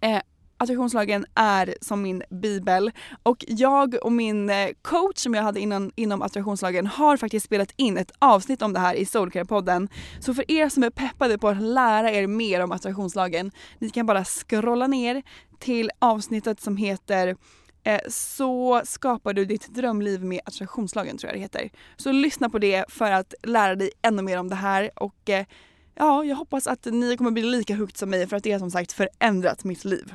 Eh, 0.00 0.20
attraktionslagen 0.62 1.26
är 1.34 1.74
som 1.80 2.02
min 2.02 2.22
bibel 2.30 2.90
och 3.22 3.44
jag 3.48 3.94
och 4.02 4.12
min 4.12 4.50
eh, 4.50 4.68
coach 4.82 5.18
som 5.18 5.34
jag 5.34 5.42
hade 5.42 5.60
innan, 5.60 5.92
inom 5.94 6.22
attraktionslagen 6.22 6.86
har 6.86 7.16
faktiskt 7.16 7.46
spelat 7.46 7.72
in 7.76 7.98
ett 7.98 8.12
avsnitt 8.18 8.62
om 8.62 8.72
det 8.72 8.80
här 8.80 8.94
i 8.94 9.04
Soulcare-podden. 9.04 9.88
Så 10.20 10.34
för 10.34 10.50
er 10.50 10.68
som 10.68 10.82
är 10.82 10.90
peppade 10.90 11.38
på 11.38 11.48
att 11.48 11.62
lära 11.62 12.10
er 12.10 12.26
mer 12.26 12.60
om 12.60 12.72
attraktionslagen, 12.72 13.50
ni 13.78 13.90
kan 13.90 14.06
bara 14.06 14.24
scrolla 14.24 14.86
ner 14.86 15.22
till 15.58 15.90
avsnittet 15.98 16.60
som 16.60 16.76
heter 16.76 17.36
eh, 17.84 18.00
så 18.08 18.82
skapar 18.84 19.32
du 19.32 19.44
ditt 19.44 19.74
drömliv 19.74 20.24
med 20.24 20.40
attraktionslagen 20.44 21.18
tror 21.18 21.28
jag 21.28 21.38
det 21.38 21.42
heter. 21.42 21.70
Så 21.96 22.12
lyssna 22.12 22.50
på 22.50 22.58
det 22.58 22.84
för 22.88 23.10
att 23.10 23.34
lära 23.42 23.74
dig 23.74 23.90
ännu 24.02 24.22
mer 24.22 24.38
om 24.38 24.48
det 24.48 24.54
här 24.54 24.90
och 24.96 25.30
eh, 25.30 25.46
ja, 25.94 26.24
jag 26.24 26.36
hoppas 26.36 26.66
att 26.66 26.84
ni 26.84 27.16
kommer 27.16 27.30
bli 27.30 27.42
lika 27.42 27.76
hooked 27.76 27.96
som 27.96 28.10
mig 28.10 28.26
för 28.26 28.36
att 28.36 28.44
det 28.44 28.52
har 28.52 28.58
som 28.58 28.70
sagt 28.70 28.92
förändrat 28.92 29.64
mitt 29.64 29.84
liv. 29.84 30.14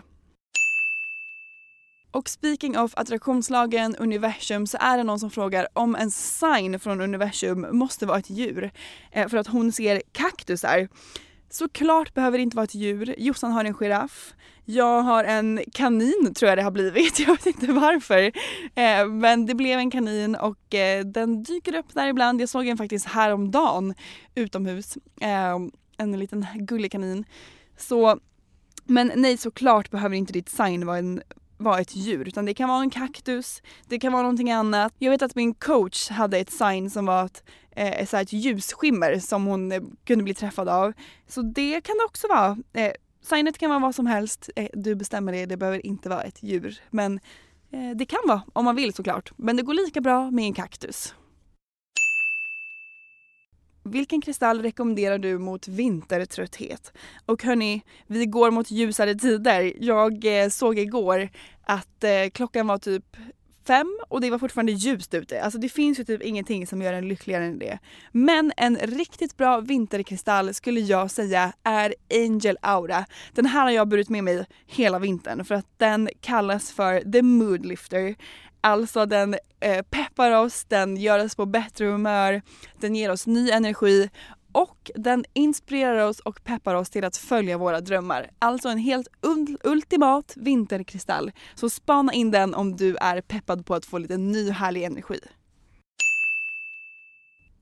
Och 2.11 2.29
speaking 2.29 2.77
of 2.77 2.93
attraktionslagen, 2.95 3.95
universum, 3.95 4.67
så 4.67 4.77
är 4.81 4.97
det 4.97 5.03
någon 5.03 5.19
som 5.19 5.31
frågar 5.31 5.67
om 5.73 5.95
en 5.95 6.11
sign 6.11 6.79
från 6.79 7.01
universum 7.01 7.67
måste 7.71 8.05
vara 8.05 8.19
ett 8.19 8.29
djur. 8.29 8.71
Eh, 9.11 9.27
för 9.27 9.37
att 9.37 9.47
hon 9.47 9.71
ser 9.71 10.01
kaktusar. 10.11 10.87
Såklart 11.49 12.13
behöver 12.13 12.37
det 12.37 12.41
inte 12.41 12.55
vara 12.55 12.63
ett 12.63 12.75
djur. 12.75 13.15
Jossan 13.17 13.51
har 13.51 13.65
en 13.65 13.73
giraff. 13.73 14.33
Jag 14.65 15.01
har 15.01 15.23
en 15.23 15.61
kanin 15.73 16.33
tror 16.35 16.49
jag 16.49 16.57
det 16.57 16.61
har 16.61 16.71
blivit. 16.71 17.19
Jag 17.27 17.27
vet 17.27 17.45
inte 17.45 17.67
varför. 17.67 18.31
Eh, 18.75 19.07
men 19.07 19.45
det 19.45 19.55
blev 19.55 19.79
en 19.79 19.91
kanin 19.91 20.35
och 20.35 20.75
eh, 20.75 21.05
den 21.05 21.43
dyker 21.43 21.75
upp 21.75 21.93
där 21.93 22.07
ibland. 22.07 22.41
Jag 22.41 22.49
såg 22.49 22.67
en 22.67 22.77
faktiskt 22.77 23.05
häromdagen 23.05 23.93
utomhus. 24.35 24.97
En 25.97 26.19
liten 26.19 26.45
gullig 26.55 26.91
kanin. 26.91 27.25
Så, 27.77 28.19
men 28.85 29.11
nej 29.15 29.37
såklart 29.37 29.91
behöver 29.91 30.15
inte 30.15 30.33
ditt 30.33 30.49
sign 30.49 30.85
vara 30.85 30.97
en 30.97 31.21
vara 31.57 31.79
ett 31.79 31.95
djur 31.95 32.27
utan 32.27 32.45
det 32.45 32.53
kan 32.53 32.69
vara 32.69 32.81
en 32.81 32.89
kaktus, 32.89 33.61
det 33.87 33.99
kan 33.99 34.13
vara 34.13 34.21
någonting 34.21 34.51
annat. 34.51 34.93
Jag 34.97 35.11
vet 35.11 35.21
att 35.21 35.35
min 35.35 35.53
coach 35.53 36.09
hade 36.09 36.37
ett 36.37 36.51
sign 36.51 36.89
som 36.89 37.05
var 37.05 37.29
eh, 37.71 37.87
ett, 37.87 37.99
eh, 37.99 38.05
så 38.05 38.17
ett 38.17 38.33
ljusskimmer 38.33 39.19
som 39.19 39.45
hon 39.45 39.71
eh, 39.71 39.81
kunde 40.05 40.23
bli 40.23 40.33
träffad 40.33 40.69
av. 40.69 40.93
Så 41.27 41.41
det 41.41 41.81
kan 41.81 41.97
det 41.97 42.05
också 42.05 42.27
vara. 42.27 42.57
Eh, 42.73 42.91
signet 43.23 43.57
kan 43.57 43.69
vara 43.69 43.79
vad 43.79 43.95
som 43.95 44.07
helst, 44.07 44.49
eh, 44.55 44.67
du 44.73 44.95
bestämmer 44.95 45.31
det, 45.31 45.45
det 45.45 45.57
behöver 45.57 45.85
inte 45.85 46.09
vara 46.09 46.21
ett 46.21 46.43
djur. 46.43 46.79
Men 46.89 47.19
eh, 47.71 47.95
det 47.95 48.05
kan 48.05 48.19
vara 48.27 48.41
om 48.53 48.65
man 48.65 48.75
vill 48.75 48.93
såklart. 48.93 49.31
Men 49.35 49.57
det 49.57 49.63
går 49.63 49.73
lika 49.73 50.01
bra 50.01 50.31
med 50.31 50.45
en 50.45 50.53
kaktus. 50.53 51.13
Vilken 53.87 54.21
kristall 54.21 54.61
rekommenderar 54.61 55.17
du 55.17 55.37
mot 55.37 55.67
vintertrötthet? 55.67 56.93
Och 57.25 57.43
hörni, 57.43 57.81
vi 58.07 58.25
går 58.25 58.51
mot 58.51 58.71
ljusare 58.71 59.15
tider. 59.15 59.73
Jag 59.79 60.43
eh, 60.43 60.49
såg 60.49 60.79
igår 60.79 61.29
att 61.63 62.03
eh, 62.03 62.29
klockan 62.33 62.67
var 62.67 62.77
typ 62.77 63.17
fem 63.67 63.97
och 64.09 64.21
det 64.21 64.29
var 64.29 64.39
fortfarande 64.39 64.71
ljust 64.71 65.13
ute. 65.13 65.41
Alltså 65.41 65.59
det 65.59 65.69
finns 65.69 65.99
ju 65.99 66.03
typ 66.03 66.21
ingenting 66.21 66.67
som 66.67 66.81
gör 66.81 66.93
en 66.93 67.07
lyckligare 67.07 67.45
än 67.45 67.59
det. 67.59 67.79
Men 68.11 68.51
en 68.57 68.77
riktigt 68.77 69.37
bra 69.37 69.59
vinterkristall 69.59 70.53
skulle 70.53 70.79
jag 70.79 71.11
säga 71.11 71.53
är 71.63 71.95
Angel 72.13 72.57
Aura. 72.61 73.05
Den 73.33 73.45
här 73.45 73.61
har 73.63 73.71
jag 73.71 73.87
burit 73.87 74.09
med 74.09 74.23
mig 74.23 74.45
hela 74.65 74.99
vintern 74.99 75.45
för 75.45 75.55
att 75.55 75.67
den 75.77 76.09
kallas 76.21 76.71
för 76.71 77.11
the 77.11 77.21
mood 77.21 77.65
lifter. 77.65 78.15
Alltså 78.67 79.05
den 79.05 79.35
eh, 79.59 79.81
peppar 79.89 80.31
oss, 80.31 80.65
den 80.67 80.97
gör 80.97 81.25
oss 81.25 81.35
på 81.35 81.45
bättre 81.45 81.85
humör, 81.85 82.41
den 82.79 82.95
ger 82.95 83.11
oss 83.11 83.27
ny 83.27 83.51
energi 83.51 84.09
och 84.51 84.91
den 84.95 85.25
inspirerar 85.33 86.07
oss 86.07 86.19
och 86.19 86.43
peppar 86.43 86.75
oss 86.75 86.89
till 86.89 87.05
att 87.05 87.17
följa 87.17 87.57
våra 87.57 87.81
drömmar. 87.81 88.29
Alltså 88.39 88.69
en 88.69 88.77
helt 88.77 89.07
ultimat 89.63 90.33
vinterkristall. 90.35 91.31
Så 91.55 91.69
spana 91.69 92.13
in 92.13 92.31
den 92.31 92.53
om 92.53 92.75
du 92.75 92.95
är 92.95 93.21
peppad 93.21 93.65
på 93.65 93.75
att 93.75 93.85
få 93.85 93.97
lite 93.97 94.17
ny 94.17 94.51
härlig 94.51 94.83
energi. 94.83 95.19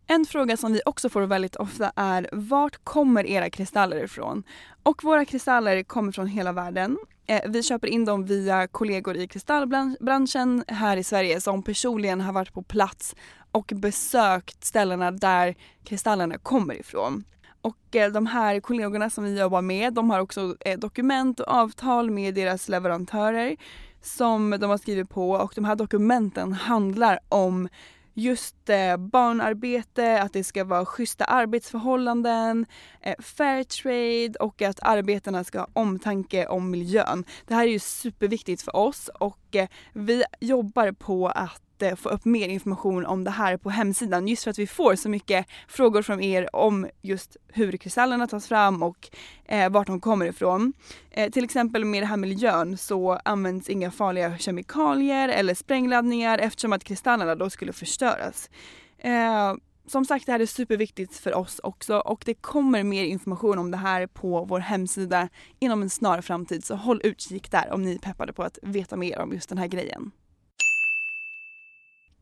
En 0.08 0.26
fråga 0.26 0.58
som 0.58 0.74
vi 0.74 0.82
också 0.86 1.10
får 1.10 1.22
väldigt 1.22 1.56
ofta 1.56 1.92
är 1.96 2.30
vart 2.32 2.84
kommer 2.84 3.26
era 3.26 3.50
kristaller 3.50 4.04
ifrån? 4.04 4.44
Och 4.84 5.04
våra 5.04 5.26
kristaller 5.26 5.84
kommer 5.84 6.12
från 6.12 6.28
hela 6.28 6.52
världen. 6.52 6.98
Eh, 7.28 7.42
vi 7.48 7.64
köper 7.64 7.88
in 7.88 8.06
dem 8.06 8.26
via 8.26 8.68
kollegor 8.68 9.18
i 9.18 9.28
kristallbranschen 9.28 10.64
här 10.68 10.98
i 10.98 11.04
Sverige 11.04 11.42
som 11.42 11.64
personligen 11.64 12.22
har 12.22 12.34
varit 12.34 12.54
på 12.54 12.62
plats 12.62 13.16
och 13.52 13.72
besökt 13.76 14.64
ställena 14.64 15.12
där 15.12 15.56
kristallerna 15.84 16.38
kommer 16.38 16.74
ifrån. 16.74 17.24
Och 17.62 17.96
eh, 17.96 18.12
de 18.12 18.26
här 18.26 18.60
kollegorna 18.60 19.10
som 19.10 19.24
vi 19.24 19.40
jobbar 19.40 19.62
med 19.62 19.94
de 19.94 20.10
har 20.10 20.20
också 20.20 20.56
eh, 20.60 20.80
dokument 20.80 21.40
och 21.40 21.48
avtal 21.48 22.12
med 22.12 22.36
deras 22.36 22.70
leverantörer 22.70 23.56
som 24.02 24.58
de 24.60 24.70
har 24.70 24.78
skrivit 24.78 25.10
på 25.10 25.32
och 25.32 25.52
de 25.56 25.66
här 25.66 25.76
dokumenten 25.76 26.54
handlar 26.54 27.20
om 27.30 27.70
just 28.16 28.70
eh, 28.70 28.98
barnarbete, 28.98 30.22
att 30.22 30.34
det 30.34 30.44
ska 30.44 30.64
vara 30.64 30.86
schyssta 30.86 31.26
arbetsförhållanden, 31.26 32.66
eh, 33.02 33.16
fair 33.20 33.64
trade 33.64 34.34
och 34.40 34.62
att 34.62 34.80
arbetarna 34.82 35.44
ska 35.44 35.60
ha 35.60 35.68
omtanke 35.74 36.48
om 36.48 36.72
miljön. 36.72 37.26
Det 37.46 37.54
här 37.54 37.68
är 37.68 37.72
ju 37.72 37.80
superviktigt 37.80 38.62
för 38.62 38.76
oss 38.76 39.10
och 39.20 39.56
eh, 39.56 39.68
vi 39.94 40.24
jobbar 40.40 40.92
på 40.92 41.28
att 41.28 41.65
att 41.84 42.00
få 42.00 42.10
upp 42.10 42.26
mer 42.26 42.48
information 42.48 43.06
om 43.06 43.24
det 43.24 43.32
här 43.32 43.58
på 43.58 43.70
hemsidan 43.70 44.28
just 44.28 44.44
för 44.44 44.52
att 44.52 44.60
vi 44.60 44.68
får 44.68 44.96
så 44.96 45.10
mycket 45.10 45.46
frågor 45.68 46.02
från 46.02 46.22
er 46.22 46.56
om 46.56 46.88
just 47.02 47.38
hur 47.48 47.78
kristallerna 47.78 48.28
tas 48.28 48.48
fram 48.48 48.84
och 48.84 49.10
eh, 49.46 49.70
vart 49.70 49.88
de 49.88 50.02
kommer 50.02 50.26
ifrån. 50.26 50.74
Eh, 51.12 51.32
till 51.32 51.44
exempel 51.44 51.86
med 51.86 52.04
det 52.04 52.08
här 52.08 52.18
miljön 52.18 52.78
så 52.78 53.20
används 53.26 53.70
inga 53.70 53.92
farliga 53.92 54.38
kemikalier 54.38 55.30
eller 55.30 55.54
sprängladdningar 55.54 56.38
eftersom 56.38 56.74
att 56.74 56.84
kristallerna 56.84 57.36
då 57.36 57.50
skulle 57.50 57.74
förstöras. 57.74 58.50
Eh, 58.98 59.54
som 59.88 60.06
sagt, 60.06 60.26
det 60.26 60.32
här 60.32 60.40
är 60.40 60.46
superviktigt 60.46 61.18
för 61.18 61.36
oss 61.36 61.60
också 61.64 61.98
och 61.98 62.24
det 62.26 62.34
kommer 62.34 62.84
mer 62.84 63.04
information 63.04 63.58
om 63.58 63.72
det 63.72 63.78
här 63.78 64.08
på 64.08 64.46
vår 64.46 64.60
hemsida 64.60 65.30
inom 65.60 65.82
en 65.82 65.90
snar 65.90 66.22
framtid 66.22 66.66
så 66.66 66.76
håll 66.76 67.02
utkik 67.04 67.52
där 67.52 67.72
om 67.72 67.82
ni 67.82 67.96
är 67.96 68.00
peppade 68.00 68.34
på 68.34 68.44
att 68.44 68.60
veta 68.62 68.98
mer 68.98 69.20
om 69.20 69.34
just 69.34 69.50
den 69.50 69.58
här 69.58 69.68
grejen. 69.68 70.12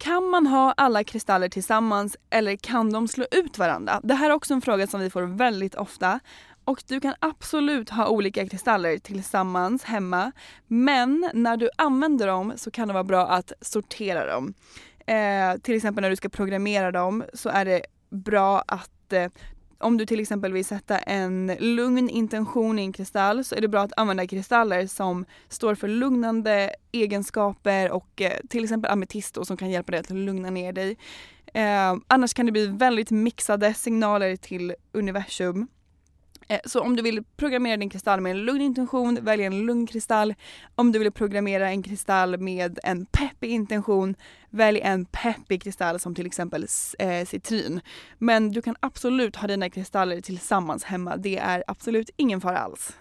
Kan 0.04 0.30
man 0.30 0.48
ha 0.48 0.74
alla 0.78 1.04
kristaller 1.04 1.50
tillsammans 1.50 2.18
eller 2.30 2.56
kan 2.56 2.92
de 2.92 3.08
slå 3.08 3.26
ut 3.32 3.58
varandra? 3.58 4.00
Det 4.04 4.14
här 4.14 4.30
är 4.30 4.34
också 4.34 4.54
en 4.54 4.62
fråga 4.62 4.88
som 4.88 5.02
vi 5.02 5.10
får 5.10 5.22
väldigt 5.22 5.76
ofta. 5.76 6.20
Och 6.66 6.84
du 6.88 7.00
kan 7.00 7.14
absolut 7.20 7.90
ha 7.90 8.08
olika 8.08 8.48
kristaller 8.48 8.98
tillsammans 8.98 9.84
hemma 9.84 10.32
men 10.68 11.30
när 11.34 11.58
du 11.58 11.70
använder 11.78 12.28
dem 12.28 12.54
så 12.56 12.72
kan 12.72 12.88
det 12.88 12.94
vara 12.94 13.04
bra 13.04 13.28
att 13.28 13.52
sortera 13.62 14.26
dem. 14.26 14.54
Eh, 15.08 15.62
till 15.62 15.76
exempel 15.76 16.02
när 16.02 16.10
du 16.10 16.16
ska 16.16 16.30
programmera 16.30 16.92
dem 16.92 17.24
så 17.34 17.50
är 17.50 17.66
det 17.66 17.82
bra 18.10 18.64
att 18.68 19.14
eh, 19.14 19.28
om 19.84 19.98
du 19.98 20.06
till 20.06 20.20
exempel 20.20 20.54
vill 20.54 20.66
sätta 20.66 20.98
en 20.98 21.52
lugn 21.60 22.10
intention 22.10 22.80
i 22.80 22.82
en 22.82 22.94
kristall 22.94 23.44
så 23.44 23.56
är 23.56 23.62
det 23.62 23.68
bra 23.68 23.82
att 23.82 23.94
använda 23.98 24.28
kristaller 24.28 24.88
som 24.88 25.26
står 25.50 25.76
för 25.76 25.88
lugnande 25.88 26.76
egenskaper 26.92 27.92
och 27.92 28.22
eh, 28.22 28.40
till 28.50 28.64
exempel 28.64 28.92
ametist 28.92 29.38
som 29.44 29.58
kan 29.58 29.70
hjälpa 29.70 29.92
dig 29.92 30.00
att 30.00 30.10
lugna 30.10 30.50
ner 30.50 30.74
dig. 30.74 30.98
Eh, 31.54 31.96
annars 32.08 32.34
kan 32.34 32.46
det 32.46 32.52
bli 32.52 32.68
väldigt 32.68 33.12
mixade 33.12 33.74
signaler 33.74 34.36
till 34.36 34.76
universum. 34.92 35.68
Eh, 36.48 36.60
så 36.66 36.82
om 36.82 36.96
du 36.96 37.04
vill 37.04 37.24
programmera 37.38 37.78
din 37.78 37.90
kristall 37.90 38.22
med 38.22 38.32
en 38.32 38.46
lugn 38.46 38.62
intention, 38.62 39.18
välj 39.22 39.44
en 39.44 39.66
lugn 39.66 39.88
kristall. 39.88 40.34
Om 40.76 40.92
du 40.92 41.00
vill 41.00 41.12
programmera 41.12 41.70
en 41.70 41.84
kristall 41.84 42.38
med 42.38 42.80
en 42.84 43.06
peppig 43.06 43.52
intention, 43.52 44.16
välj 44.50 44.80
en 44.80 45.06
peppig 45.06 45.64
kristall 45.64 46.00
som 46.00 46.16
till 46.16 46.26
exempel 46.26 46.68
eh, 47.00 47.26
citrin. 47.26 47.82
Men 48.18 48.52
du 48.52 48.62
kan 48.62 48.76
absolut 48.80 49.36
ha 49.36 49.48
dina 49.48 49.70
kristaller 49.70 50.22
tillsammans 50.22 50.84
hemma. 50.84 51.18
Det 51.18 51.38
är 51.38 51.64
absolut 51.68 52.10
ingen 52.18 52.42
fara 52.42 52.58
alls. 52.58 52.94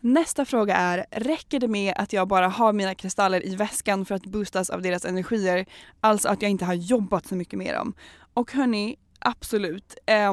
Nästa 0.00 0.44
fråga 0.44 0.76
är, 0.76 1.06
räcker 1.10 1.60
det 1.60 1.68
med 1.68 1.94
att 1.96 2.12
jag 2.12 2.28
bara 2.28 2.48
har 2.48 2.72
mina 2.72 2.94
kristaller 2.94 3.46
i 3.46 3.56
väskan 3.56 4.04
för 4.04 4.14
att 4.14 4.26
boostas 4.26 4.70
av 4.70 4.82
deras 4.82 5.04
energier? 5.04 5.66
Alltså 6.00 6.28
att 6.28 6.42
jag 6.42 6.50
inte 6.50 6.64
har 6.64 6.74
jobbat 6.74 7.26
så 7.26 7.34
mycket 7.34 7.58
med 7.58 7.74
dem. 7.74 7.94
Och 8.34 8.52
hörni, 8.52 8.96
absolut. 9.20 9.98
Eh, 10.06 10.32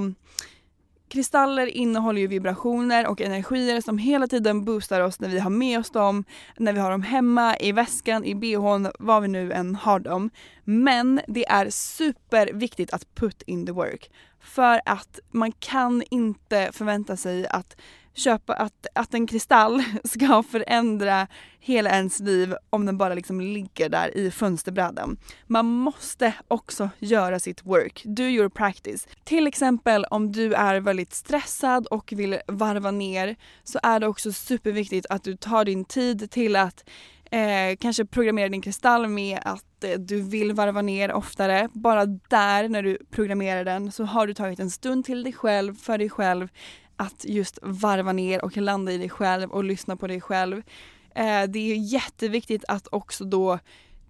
Kristaller 1.14 1.68
innehåller 1.68 2.22
ju 2.22 2.28
vibrationer 2.28 3.08
och 3.08 3.22
energier 3.22 3.82
som 3.82 3.98
hela 3.98 4.28
tiden 4.28 4.66
boostar 4.66 5.02
oss 5.02 5.20
när 5.20 5.30
vi 5.30 5.40
har 5.40 5.50
med 5.50 5.80
oss 5.80 5.90
dem, 5.90 6.24
när 6.58 6.74
vi 6.74 6.80
har 6.80 6.92
dem 6.92 7.02
hemma, 7.02 7.58
i 7.58 7.72
väskan, 7.72 8.26
i 8.26 8.36
bhn, 8.36 8.92
var 9.00 9.22
vi 9.22 9.28
nu 9.28 9.52
än 9.52 9.76
har 9.76 10.00
dem. 10.00 10.30
Men 10.64 11.22
det 11.28 11.46
är 11.46 11.70
superviktigt 11.70 12.94
att 12.94 13.16
put 13.16 13.42
in 13.42 13.66
the 13.66 13.72
work. 13.72 14.12
För 14.42 14.82
att 14.86 15.20
man 15.32 15.52
kan 15.52 16.04
inte 16.10 16.70
förvänta 16.74 17.18
sig 17.18 17.48
att 17.48 17.76
köpa 18.14 18.54
att, 18.54 18.88
att 18.96 19.14
en 19.14 19.28
kristall 19.28 19.84
ska 20.04 20.44
förändra 20.44 21.28
hela 21.60 21.90
ens 21.90 22.20
liv 22.20 22.56
om 22.70 22.86
den 22.86 22.98
bara 22.98 23.14
liksom 23.14 23.42
ligger 23.42 23.90
där 23.90 24.18
i 24.18 24.32
fönsterbrädan. 24.32 25.18
Man 25.48 25.66
måste 25.66 26.34
också 26.48 26.90
göra 27.00 27.40
sitt 27.40 27.66
work, 27.66 28.02
do 28.06 28.24
your 28.24 28.50
practice. 28.50 29.08
Till 29.24 29.48
exempel 29.48 30.06
om 30.06 30.32
du 30.32 30.54
är 30.54 30.80
väldigt 30.80 31.14
stressad 31.14 31.88
och 31.88 32.14
vill 32.16 32.40
varva 32.48 32.92
ner 32.92 33.36
så 33.64 33.80
är 33.84 34.00
det 34.00 34.08
också 34.08 34.34
superviktigt 34.34 35.06
att 35.10 35.24
du 35.24 35.36
tar 35.36 35.66
din 35.66 35.86
tid 35.86 36.32
till 36.32 36.56
att 36.56 36.84
Eh, 37.34 37.76
kanske 37.80 38.06
programmera 38.06 38.50
din 38.50 38.62
kristall 38.62 39.08
med 39.08 39.40
att 39.46 39.84
eh, 39.84 40.00
du 40.00 40.22
vill 40.22 40.54
varva 40.54 40.82
ner 40.82 41.14
oftare. 41.14 41.70
Bara 41.74 42.06
där 42.06 42.70
när 42.70 42.84
du 42.84 42.98
programmerar 43.12 43.66
den 43.66 43.92
så 43.92 44.04
har 44.04 44.28
du 44.28 44.34
tagit 44.34 44.60
en 44.60 44.70
stund 44.70 45.06
till 45.06 45.24
dig 45.24 45.34
själv, 45.34 45.76
för 45.76 45.98
dig 45.98 46.10
själv 46.10 46.48
att 46.96 47.26
just 47.26 47.60
varva 47.62 48.12
ner 48.12 48.46
och 48.46 48.58
landa 48.58 48.92
i 48.92 48.98
dig 48.98 49.10
själv 49.10 49.52
och 49.52 49.64
lyssna 49.64 49.96
på 49.96 50.08
dig 50.08 50.22
själv. 50.22 50.58
Eh, 51.16 51.44
det 51.44 51.60
är 51.72 51.76
jätteviktigt 51.76 52.66
att 52.68 52.88
också 52.92 53.26
då 53.26 53.60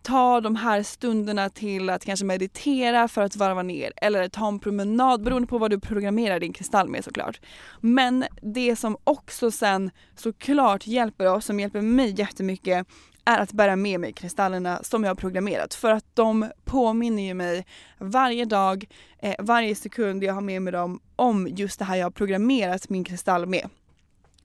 ta 0.03 0.41
de 0.41 0.55
här 0.55 0.83
stunderna 0.83 1.49
till 1.49 1.89
att 1.89 2.05
kanske 2.05 2.25
meditera 2.25 3.07
för 3.07 3.21
att 3.21 3.35
varva 3.35 3.63
ner 3.63 3.93
eller 3.97 4.29
ta 4.29 4.47
en 4.47 4.59
promenad 4.59 5.23
beroende 5.23 5.47
på 5.47 5.57
vad 5.57 5.71
du 5.71 5.79
programmerar 5.79 6.39
din 6.39 6.53
kristall 6.53 6.89
med 6.89 7.03
såklart. 7.03 7.41
Men 7.81 8.25
det 8.41 8.75
som 8.75 8.97
också 9.03 9.51
sen 9.51 9.91
såklart 10.15 10.87
hjälper 10.87 11.33
oss, 11.33 11.45
som 11.45 11.59
hjälper 11.59 11.81
mig 11.81 12.13
jättemycket 12.17 12.87
är 13.25 13.39
att 13.39 13.51
bära 13.53 13.75
med 13.75 13.99
mig 13.99 14.13
kristallerna 14.13 14.79
som 14.83 15.03
jag 15.03 15.09
har 15.09 15.15
programmerat 15.15 15.73
för 15.73 15.91
att 15.91 16.05
de 16.13 16.51
påminner 16.65 17.23
ju 17.23 17.33
mig 17.33 17.65
varje 17.97 18.45
dag, 18.45 18.85
eh, 19.19 19.35
varje 19.39 19.75
sekund 19.75 20.23
jag 20.23 20.33
har 20.33 20.41
med 20.41 20.61
mig 20.61 20.73
dem 20.73 20.99
om 21.15 21.47
just 21.47 21.79
det 21.79 21.85
här 21.85 21.95
jag 21.95 22.05
har 22.05 22.11
programmerat 22.11 22.89
min 22.89 23.03
kristall 23.03 23.45
med. 23.45 23.69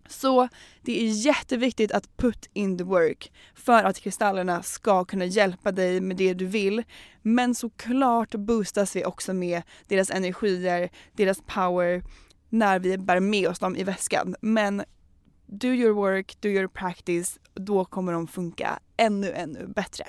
Så 0.08 0.48
det 0.82 1.02
är 1.02 1.06
jätteviktigt 1.06 1.92
att 1.92 2.16
put 2.16 2.48
in 2.52 2.78
the 2.78 2.84
work 2.84 3.32
för 3.54 3.84
att 3.84 4.00
kristallerna 4.00 4.62
ska 4.62 5.04
kunna 5.04 5.24
hjälpa 5.24 5.72
dig 5.72 6.00
med 6.00 6.16
det 6.16 6.34
du 6.34 6.46
vill. 6.46 6.82
Men 7.22 7.54
såklart 7.54 8.34
boostas 8.34 8.96
vi 8.96 9.04
också 9.04 9.34
med 9.34 9.62
deras 9.88 10.10
energier, 10.10 10.90
deras 11.12 11.38
power 11.46 12.02
när 12.48 12.78
vi 12.78 12.98
bär 12.98 13.20
med 13.20 13.48
oss 13.48 13.58
dem 13.58 13.76
i 13.76 13.84
väskan. 13.84 14.34
Men 14.40 14.82
do 15.48 15.68
your 15.68 15.92
work, 15.92 16.40
do 16.40 16.48
your 16.48 16.68
practice, 16.68 17.38
då 17.54 17.84
kommer 17.84 18.12
de 18.12 18.26
funka 18.26 18.78
ännu, 18.96 19.32
ännu 19.32 19.66
bättre. 19.66 20.04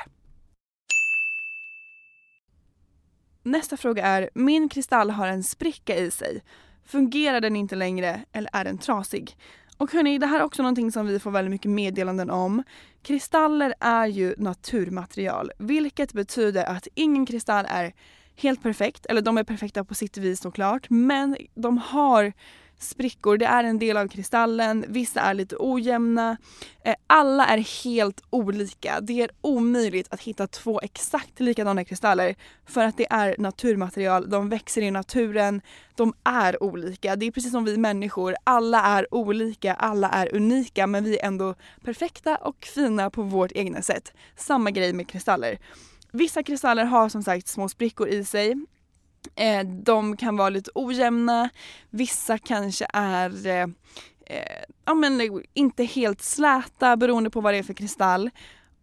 Nästa 3.44 3.78
fråga 3.78 4.06
är, 4.06 4.30
min 4.34 4.70
kristall 4.70 5.10
har 5.10 5.28
en 5.28 5.44
spricka 5.44 5.96
i 5.96 6.12
sig. 6.12 6.44
Fungerar 6.86 7.42
den 7.42 7.56
inte 7.56 7.76
längre 7.76 8.26
eller 8.32 8.50
är 8.54 8.64
den 8.64 8.78
trasig? 8.78 9.38
Och 9.78 9.92
hörni, 9.92 10.18
det 10.18 10.26
här 10.26 10.40
är 10.40 10.44
också 10.44 10.62
någonting 10.62 10.92
som 10.92 11.08
vi 11.08 11.20
får 11.20 11.32
väldigt 11.32 11.52
mycket 11.52 11.72
meddelanden 11.72 12.30
om. 12.30 12.64
Kristaller 13.02 13.74
är 13.80 14.08
ju 14.08 14.36
naturmaterial, 14.38 15.52
vilket 15.58 16.14
betyder 16.14 16.66
att 16.66 16.88
ingen 16.96 17.26
kristall 17.26 17.66
är 17.70 17.94
helt 18.36 18.64
perfekt, 18.64 19.06
eller 19.06 19.22
de 19.22 19.38
är 19.38 19.44
perfekta 19.44 19.84
på 19.84 19.96
sitt 19.96 20.18
vis 20.18 20.42
såklart, 20.42 20.90
men 20.90 21.38
de 21.56 21.78
har 21.78 22.34
sprickor, 22.80 23.38
det 23.38 23.46
är 23.46 23.64
en 23.64 23.80
del 23.80 23.98
av 23.98 24.08
kristallen, 24.08 24.86
vissa 24.88 25.22
är 25.22 25.34
lite 25.34 25.56
ojämna. 25.60 26.38
Eh, 26.84 26.96
alla 27.08 27.48
är 27.48 27.84
helt 27.84 28.24
olika. 28.30 29.00
Det 29.02 29.22
är 29.22 29.32
omöjligt 29.42 30.08
att 30.14 30.22
hitta 30.22 30.48
två 30.48 30.80
exakt 30.82 31.40
likadana 31.40 31.86
kristaller 31.86 32.36
för 32.66 32.84
att 32.84 32.98
det 32.98 33.08
är 33.10 33.36
naturmaterial, 33.38 34.30
de 34.30 34.50
växer 34.50 34.82
i 34.82 34.92
naturen, 34.92 35.62
de 35.96 36.14
är 36.24 36.64
olika. 36.64 37.16
Det 37.16 37.26
är 37.26 37.32
precis 37.32 37.52
som 37.52 37.66
vi 37.66 37.78
människor, 37.78 38.36
alla 38.44 38.82
är 38.82 39.14
olika, 39.14 39.74
alla 39.74 40.10
är 40.10 40.36
unika 40.36 40.88
men 40.88 41.04
vi 41.04 41.20
är 41.20 41.26
ändå 41.26 41.56
perfekta 41.84 42.36
och 42.36 42.66
fina 42.66 43.10
på 43.10 43.22
vårt 43.22 43.52
egna 43.52 43.82
sätt. 43.82 44.14
Samma 44.36 44.72
grej 44.72 44.94
med 44.94 45.08
kristaller. 45.08 45.60
Vissa 46.12 46.44
kristaller 46.44 46.86
har 46.86 47.10
som 47.10 47.24
sagt 47.24 47.48
små 47.48 47.70
sprickor 47.70 48.08
i 48.08 48.26
sig 48.26 48.56
Eh, 49.36 49.68
de 49.68 50.18
kan 50.18 50.38
vara 50.38 50.50
lite 50.50 50.72
ojämna, 50.76 51.50
vissa 51.90 52.38
kanske 52.38 52.86
är 52.94 53.48
eh, 53.48 53.68
eh, 54.26 54.64
ja, 54.86 54.94
men 54.94 55.44
inte 55.54 55.84
helt 55.84 56.22
släta 56.22 56.98
beroende 56.98 57.30
på 57.30 57.42
vad 57.42 57.54
det 57.54 57.58
är 57.58 57.64
för 57.64 57.74
kristall. 57.74 58.30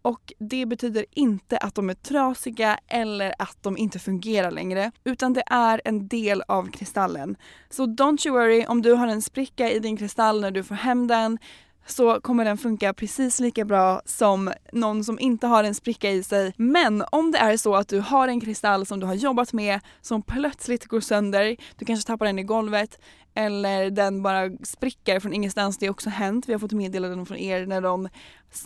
Och 0.02 0.32
det 0.38 0.66
betyder 0.66 1.06
inte 1.10 1.58
att 1.58 1.74
de 1.74 1.90
är 1.90 1.94
trasiga 1.94 2.78
eller 2.88 3.34
att 3.38 3.62
de 3.62 3.76
inte 3.76 3.98
fungerar 3.98 4.50
längre 4.50 4.90
utan 5.04 5.32
det 5.32 5.42
är 5.46 5.80
en 5.84 6.08
del 6.08 6.42
av 6.48 6.70
kristallen. 6.70 7.36
Så 7.70 7.86
don't 7.86 8.26
you 8.26 8.36
worry 8.36 8.66
om 8.66 8.82
du 8.82 8.92
har 8.92 9.08
en 9.08 9.22
spricka 9.22 9.70
i 9.70 9.78
din 9.78 9.96
kristall 9.96 10.40
när 10.40 10.50
du 10.50 10.62
får 10.62 10.74
hem 10.74 11.06
den 11.06 11.38
så 11.86 12.20
kommer 12.20 12.44
den 12.44 12.58
funka 12.58 12.92
precis 12.94 13.40
lika 13.40 13.64
bra 13.64 14.02
som 14.04 14.52
någon 14.72 15.04
som 15.04 15.18
inte 15.18 15.46
har 15.46 15.64
en 15.64 15.74
spricka 15.74 16.10
i 16.10 16.22
sig. 16.22 16.52
Men 16.56 17.04
om 17.12 17.32
det 17.32 17.38
är 17.38 17.56
så 17.56 17.74
att 17.74 17.88
du 17.88 18.00
har 18.00 18.28
en 18.28 18.40
kristall 18.40 18.86
som 18.86 19.00
du 19.00 19.06
har 19.06 19.14
jobbat 19.14 19.52
med 19.52 19.80
som 20.00 20.22
plötsligt 20.22 20.86
går 20.86 21.00
sönder, 21.00 21.56
du 21.76 21.84
kanske 21.84 22.06
tappar 22.06 22.26
den 22.26 22.38
i 22.38 22.42
golvet 22.42 22.98
eller 23.34 23.90
den 23.90 24.22
bara 24.22 24.50
spricker 24.62 25.20
från 25.20 25.32
ingenstans. 25.32 25.78
Det 25.78 25.86
har 25.86 25.90
också 25.90 26.10
hänt. 26.10 26.48
Vi 26.48 26.52
har 26.52 26.60
fått 26.60 26.72
meddelanden 26.72 27.26
från 27.26 27.38
er 27.38 27.66
när 27.66 27.80
de 27.80 28.08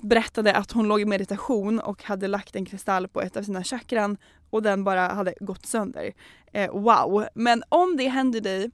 berättade 0.02 0.54
att 0.54 0.72
hon 0.72 0.88
låg 0.88 1.00
i 1.00 1.04
meditation 1.04 1.80
och 1.80 2.02
hade 2.04 2.28
lagt 2.28 2.56
en 2.56 2.66
kristall 2.66 3.09
på 3.09 3.20
ett 3.22 3.37
av 3.37 3.42
sina 3.42 3.64
chakran 3.64 4.16
och 4.50 4.62
den 4.62 4.85
bara 4.85 5.09
hade 5.09 5.35
gått 5.40 5.66
sönder. 5.66 6.12
Eh, 6.52 6.70
wow! 6.70 7.26
Men 7.35 7.62
om 7.68 7.96
det 7.96 8.09
händer 8.09 8.40
dig 8.40 8.70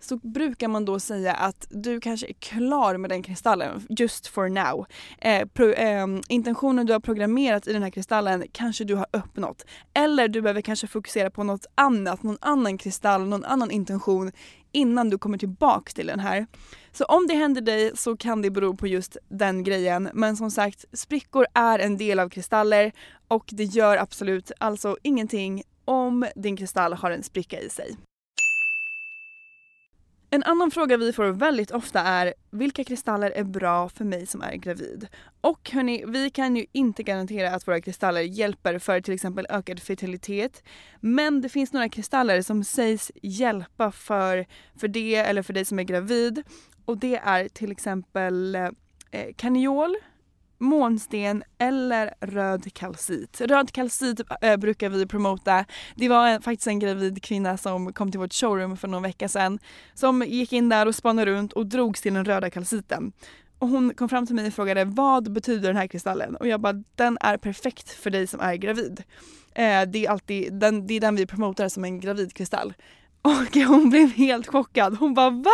så 0.00 0.16
brukar 0.16 0.68
man 0.68 0.84
då 0.84 1.00
säga 1.00 1.34
att 1.34 1.66
du 1.70 2.00
kanske 2.00 2.26
är 2.26 2.32
klar 2.32 2.96
med 2.96 3.10
den 3.10 3.22
kristallen 3.22 3.86
just 3.88 4.26
for 4.26 4.48
now. 4.48 4.86
Eh, 5.18 5.48
pro, 5.48 5.72
eh, 5.72 6.06
intentionen 6.28 6.86
du 6.86 6.92
har 6.92 7.00
programmerat 7.00 7.68
i 7.68 7.72
den 7.72 7.82
här 7.82 7.90
kristallen 7.90 8.44
kanske 8.52 8.84
du 8.84 8.94
har 8.94 9.06
uppnått. 9.12 9.64
Eller 9.94 10.28
du 10.28 10.42
behöver 10.42 10.60
kanske 10.60 10.86
fokusera 10.86 11.30
på 11.30 11.44
något 11.44 11.66
annat, 11.74 12.22
någon 12.22 12.38
annan 12.40 12.78
kristall, 12.78 13.28
någon 13.28 13.44
annan 13.44 13.70
intention 13.70 14.32
innan 14.72 15.10
du 15.10 15.18
kommer 15.18 15.38
tillbaks 15.38 15.94
till 15.94 16.06
den 16.06 16.20
här. 16.20 16.46
Så 16.92 17.04
om 17.04 17.26
det 17.26 17.34
händer 17.34 17.60
dig 17.60 17.92
så 17.94 18.16
kan 18.16 18.42
det 18.42 18.50
bero 18.50 18.76
på 18.76 18.86
just 18.86 19.16
den 19.28 19.64
grejen. 19.64 20.10
Men 20.14 20.36
som 20.36 20.50
sagt, 20.50 20.84
sprickor 20.92 21.46
är 21.54 21.78
en 21.78 21.96
del 21.96 22.20
av 22.20 22.28
kristaller 22.28 22.92
och 23.28 23.44
det 23.52 23.64
gör 23.64 23.96
absolut 23.96 24.52
alltså 24.58 24.96
ingenting 25.02 25.62
om 25.84 26.26
din 26.36 26.56
kristall 26.56 26.92
har 26.92 27.10
en 27.10 27.22
spricka 27.22 27.60
i 27.60 27.68
sig. 27.68 27.96
En 30.32 30.42
annan 30.42 30.70
fråga 30.70 30.96
vi 30.96 31.12
får 31.12 31.24
väldigt 31.24 31.70
ofta 31.70 32.00
är 32.00 32.34
vilka 32.50 32.84
kristaller 32.84 33.30
är 33.30 33.44
bra 33.44 33.88
för 33.88 34.04
mig 34.04 34.26
som 34.26 34.42
är 34.42 34.56
gravid? 34.56 35.08
Och 35.40 35.70
hörni, 35.70 36.04
vi 36.06 36.30
kan 36.30 36.56
ju 36.56 36.66
inte 36.72 37.02
garantera 37.02 37.54
att 37.54 37.68
våra 37.68 37.80
kristaller 37.80 38.20
hjälper 38.20 38.78
för 38.78 39.00
till 39.00 39.14
exempel 39.14 39.46
ökad 39.50 39.80
fertilitet. 39.80 40.62
Men 41.00 41.40
det 41.40 41.48
finns 41.48 41.72
några 41.72 41.88
kristaller 41.88 42.42
som 42.42 42.64
sägs 42.64 43.12
hjälpa 43.22 43.92
för, 43.92 44.46
för 44.76 44.88
det 44.88 45.16
eller 45.16 45.42
för 45.42 45.52
dig 45.52 45.64
som 45.64 45.78
är 45.78 45.82
gravid. 45.82 46.42
Och 46.84 46.98
det 46.98 47.16
är 47.16 47.48
till 47.48 47.72
exempel 47.72 48.54
eh, 48.54 48.70
kaniol, 49.36 49.96
månsten 50.60 51.42
eller 51.58 52.14
röd 52.20 52.74
kalcit. 52.74 53.40
Röd 53.40 53.72
kalcit 53.72 54.20
äh, 54.40 54.50
eh, 54.50 54.56
brukar 54.56 54.88
vi 54.88 55.06
promota. 55.06 55.64
Det 55.94 56.08
var 56.08 56.28
en, 56.28 56.42
faktiskt 56.42 56.66
en 56.66 56.78
gravid 56.78 57.22
kvinna 57.22 57.56
som 57.56 57.92
kom 57.92 58.10
till 58.10 58.20
vårt 58.20 58.32
showroom 58.32 58.76
för 58.76 58.88
någon 58.88 59.02
vecka 59.02 59.28
sedan 59.28 59.58
som 59.94 60.22
gick 60.22 60.52
in 60.52 60.68
där 60.68 60.86
och 60.86 60.94
spanade 60.94 61.30
runt 61.30 61.52
och 61.52 61.66
drogs 61.66 62.00
till 62.00 62.14
den 62.14 62.24
röda 62.24 62.50
kalciten. 62.50 63.12
Och 63.58 63.68
hon 63.68 63.94
kom 63.94 64.08
fram 64.08 64.26
till 64.26 64.34
mig 64.34 64.46
och 64.46 64.54
frågade 64.54 64.84
vad 64.84 65.32
betyder 65.32 65.68
den 65.68 65.76
här 65.76 65.86
kristallen? 65.86 66.36
Och 66.36 66.48
jag 66.48 66.60
bara 66.60 66.84
den 66.94 67.18
är 67.20 67.36
perfekt 67.36 67.90
för 67.90 68.10
dig 68.10 68.26
som 68.26 68.40
är 68.40 68.54
gravid. 68.54 69.02
Eh, 69.54 69.82
det, 69.82 70.06
är 70.06 70.10
alltid, 70.10 70.52
den, 70.52 70.86
det 70.86 70.94
är 70.94 71.00
den 71.00 71.16
vi 71.16 71.26
promotar 71.26 71.68
som 71.68 71.84
en 71.84 72.00
gravidkristall. 72.00 72.74
Och 73.22 73.56
hon 73.56 73.90
blev 73.90 74.10
helt 74.10 74.46
chockad. 74.46 74.96
Hon 74.96 75.14
bara 75.14 75.30
va? 75.30 75.50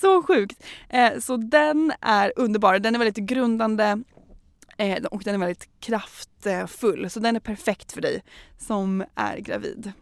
Så 0.00 0.22
sjukt! 0.22 0.64
Eh, 0.88 1.18
så 1.20 1.36
den 1.36 1.92
är 2.00 2.32
underbar. 2.36 2.78
Den 2.78 2.94
är 2.94 2.98
väldigt 2.98 3.26
grundande 3.26 4.02
Eh, 4.78 5.04
och 5.04 5.22
den 5.22 5.34
är 5.34 5.38
väldigt 5.38 5.68
kraftfull 5.80 7.10
så 7.10 7.20
den 7.20 7.36
är 7.36 7.40
perfekt 7.40 7.92
för 7.92 8.00
dig 8.00 8.22
som 8.58 9.04
är 9.14 9.38
gravid. 9.38 9.92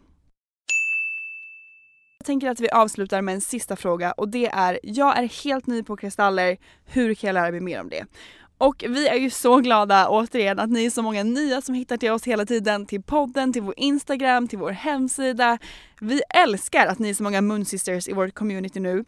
Jag 2.17 2.25
tänker 2.25 2.49
att 2.49 2.59
vi 2.59 2.69
avslutar 2.69 3.21
med 3.21 3.35
en 3.35 3.41
sista 3.41 3.75
fråga 3.75 4.11
och 4.11 4.29
det 4.29 4.47
är, 4.47 4.79
jag 4.83 5.17
är 5.17 5.43
helt 5.43 5.67
ny 5.67 5.83
på 5.83 5.97
kristaller, 5.97 6.57
hur 6.85 7.13
kan 7.13 7.27
jag 7.27 7.33
lära 7.33 7.51
mig 7.51 7.59
mer 7.59 7.81
om 7.81 7.89
det? 7.89 8.05
Och 8.57 8.83
vi 8.89 9.07
är 9.07 9.15
ju 9.15 9.29
så 9.29 9.57
glada 9.57 10.09
återigen 10.09 10.59
att 10.59 10.69
ni 10.69 10.85
är 10.85 10.89
så 10.89 11.01
många 11.01 11.23
nya 11.23 11.61
som 11.61 11.75
hittar 11.75 11.97
till 11.97 12.11
oss 12.11 12.23
hela 12.23 12.45
tiden, 12.45 12.85
till 12.85 13.03
podden, 13.03 13.53
till 13.53 13.61
vår 13.61 13.73
Instagram, 13.77 14.47
till 14.47 14.59
vår 14.59 14.71
hemsida. 14.71 15.57
Vi 16.01 16.21
älskar 16.29 16.87
att 16.87 16.99
ni 16.99 17.09
är 17.09 17.13
så 17.13 17.23
många 17.23 17.41
Moonsisters 17.41 18.07
i 18.07 18.13
vårt 18.13 18.33
community 18.33 18.79
nu. 18.79 19.05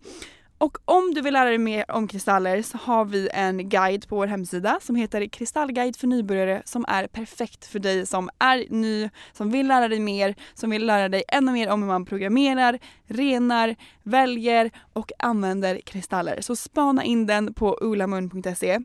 Och 0.58 0.78
om 0.86 1.14
du 1.14 1.22
vill 1.22 1.34
lära 1.34 1.50
dig 1.50 1.58
mer 1.58 1.92
om 1.92 2.08
kristaller 2.08 2.62
så 2.62 2.78
har 2.78 3.06
vi 3.06 3.30
en 3.34 3.70
guide 3.70 4.08
på 4.08 4.16
vår 4.16 4.28
hemsida 4.28 4.80
som 4.82 4.96
heter 4.96 5.28
Kristallguide 5.28 5.96
för 5.96 6.08
nybörjare 6.08 6.62
som 6.66 6.86
är 6.88 7.08
perfekt 7.08 7.66
för 7.66 7.80
dig 7.80 8.06
som 8.06 8.30
är 8.40 8.66
ny, 8.70 9.10
som 9.34 9.52
vill 9.52 9.68
lära 9.68 9.88
dig 9.88 10.00
mer, 10.00 10.36
som 10.54 10.70
vill 10.70 10.86
lära 10.86 11.10
dig 11.10 11.24
ännu 11.28 11.52
mer 11.52 11.70
om 11.70 11.82
hur 11.82 11.88
man 11.88 12.06
programmerar, 12.06 12.80
renar, 13.08 13.76
väljer 14.04 14.72
och 14.94 15.12
använder 15.20 15.80
kristaller. 15.80 16.42
Så 16.42 16.56
spana 16.56 17.04
in 17.04 17.26
den 17.26 17.54
på 17.54 17.78
ulamun.se. 17.82 18.80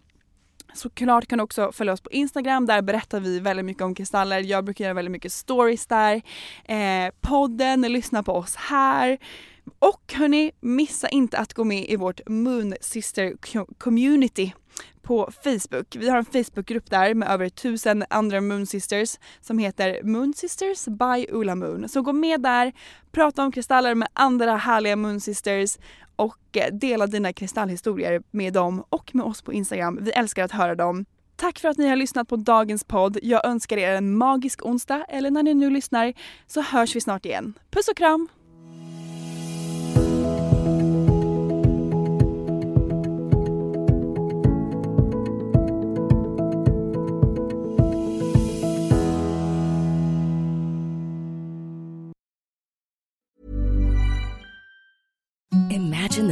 Såklart 0.75 1.27
kan 1.27 1.39
du 1.39 1.45
också 1.45 1.73
följa 1.73 1.93
oss 1.93 2.01
på 2.01 2.11
Instagram, 2.11 2.67
där 2.67 2.83
berättar 2.83 3.21
vi 3.21 3.41
väldigt 3.41 3.67
mycket 3.67 3.83
om 3.83 3.95
kristaller. 3.95 4.41
Jag 4.41 4.65
brukar 4.65 4.85
göra 4.85 4.95
väldigt 4.95 5.13
mycket 5.13 5.33
stories 5.33 5.87
där. 5.87 6.23
Eh, 6.65 7.13
podden, 7.21 7.81
lyssna 7.81 8.23
på 8.23 8.33
oss 8.33 8.57
här. 8.57 9.19
Och 9.79 10.13
hörni, 10.13 10.53
missa 10.61 11.09
inte 11.09 11.39
att 11.39 11.55
gå 11.55 11.65
med 11.65 11.89
i 11.89 11.97
vårt 11.97 12.21
Moon 12.29 12.75
Sister 12.81 13.37
community 13.79 14.53
på 15.03 15.31
Facebook. 15.45 15.97
Vi 15.97 16.09
har 16.09 16.19
en 16.19 16.25
Facebookgrupp 16.25 16.91
där 16.91 17.15
med 17.15 17.29
över 17.29 17.49
tusen 17.49 18.05
andra 18.11 18.41
Moon 18.41 18.67
Sisters 18.67 19.19
som 19.41 19.59
heter 19.59 20.03
Moon 20.03 20.35
Sisters 20.35 20.85
by 20.85 21.27
Ola 21.33 21.55
Moon. 21.55 21.89
Så 21.89 22.03
gå 22.03 22.13
med 22.13 22.41
där, 22.41 22.73
prata 23.13 23.45
om 23.45 23.53
kristaller 23.53 23.95
med 23.95 24.09
andra 24.13 24.57
härliga 24.57 24.97
Moon 24.97 25.21
Sisters 25.21 25.79
och 26.17 26.57
eh, 26.57 26.75
dela 26.75 27.07
dina 27.07 27.33
kristallhistorier 27.33 28.23
med 28.31 28.53
dem 28.53 28.85
och 28.89 29.15
med 29.15 29.27
oss 29.27 29.43
på 29.43 29.53
Instagram. 29.53 29.99
Vi 30.01 30.11
älskar 30.11 30.45
att 30.45 30.53
höra 30.53 30.75
dem. 30.75 31.05
Tack 31.37 31.59
för 31.59 31.69
att 31.69 31.79
ni 31.79 31.89
har 31.89 31.97
lyssnat 31.97 32.29
på 32.29 32.37
dagens 32.37 32.85
podd. 32.85 33.19
Jag 33.23 33.47
önskar 33.47 33.77
er 33.77 33.95
en 33.95 34.17
magisk 34.17 34.67
onsdag 34.67 35.05
eller 35.09 35.31
när 35.31 35.43
ni 35.43 35.55
nu 35.55 35.71
lyssnar 35.71 36.13
så 36.47 36.61
hörs 36.61 36.97
vi 36.97 37.01
snart 37.01 37.27
igen. 37.27 37.59
Puss 37.71 37.89
och 37.89 37.97
kram! 37.97 38.29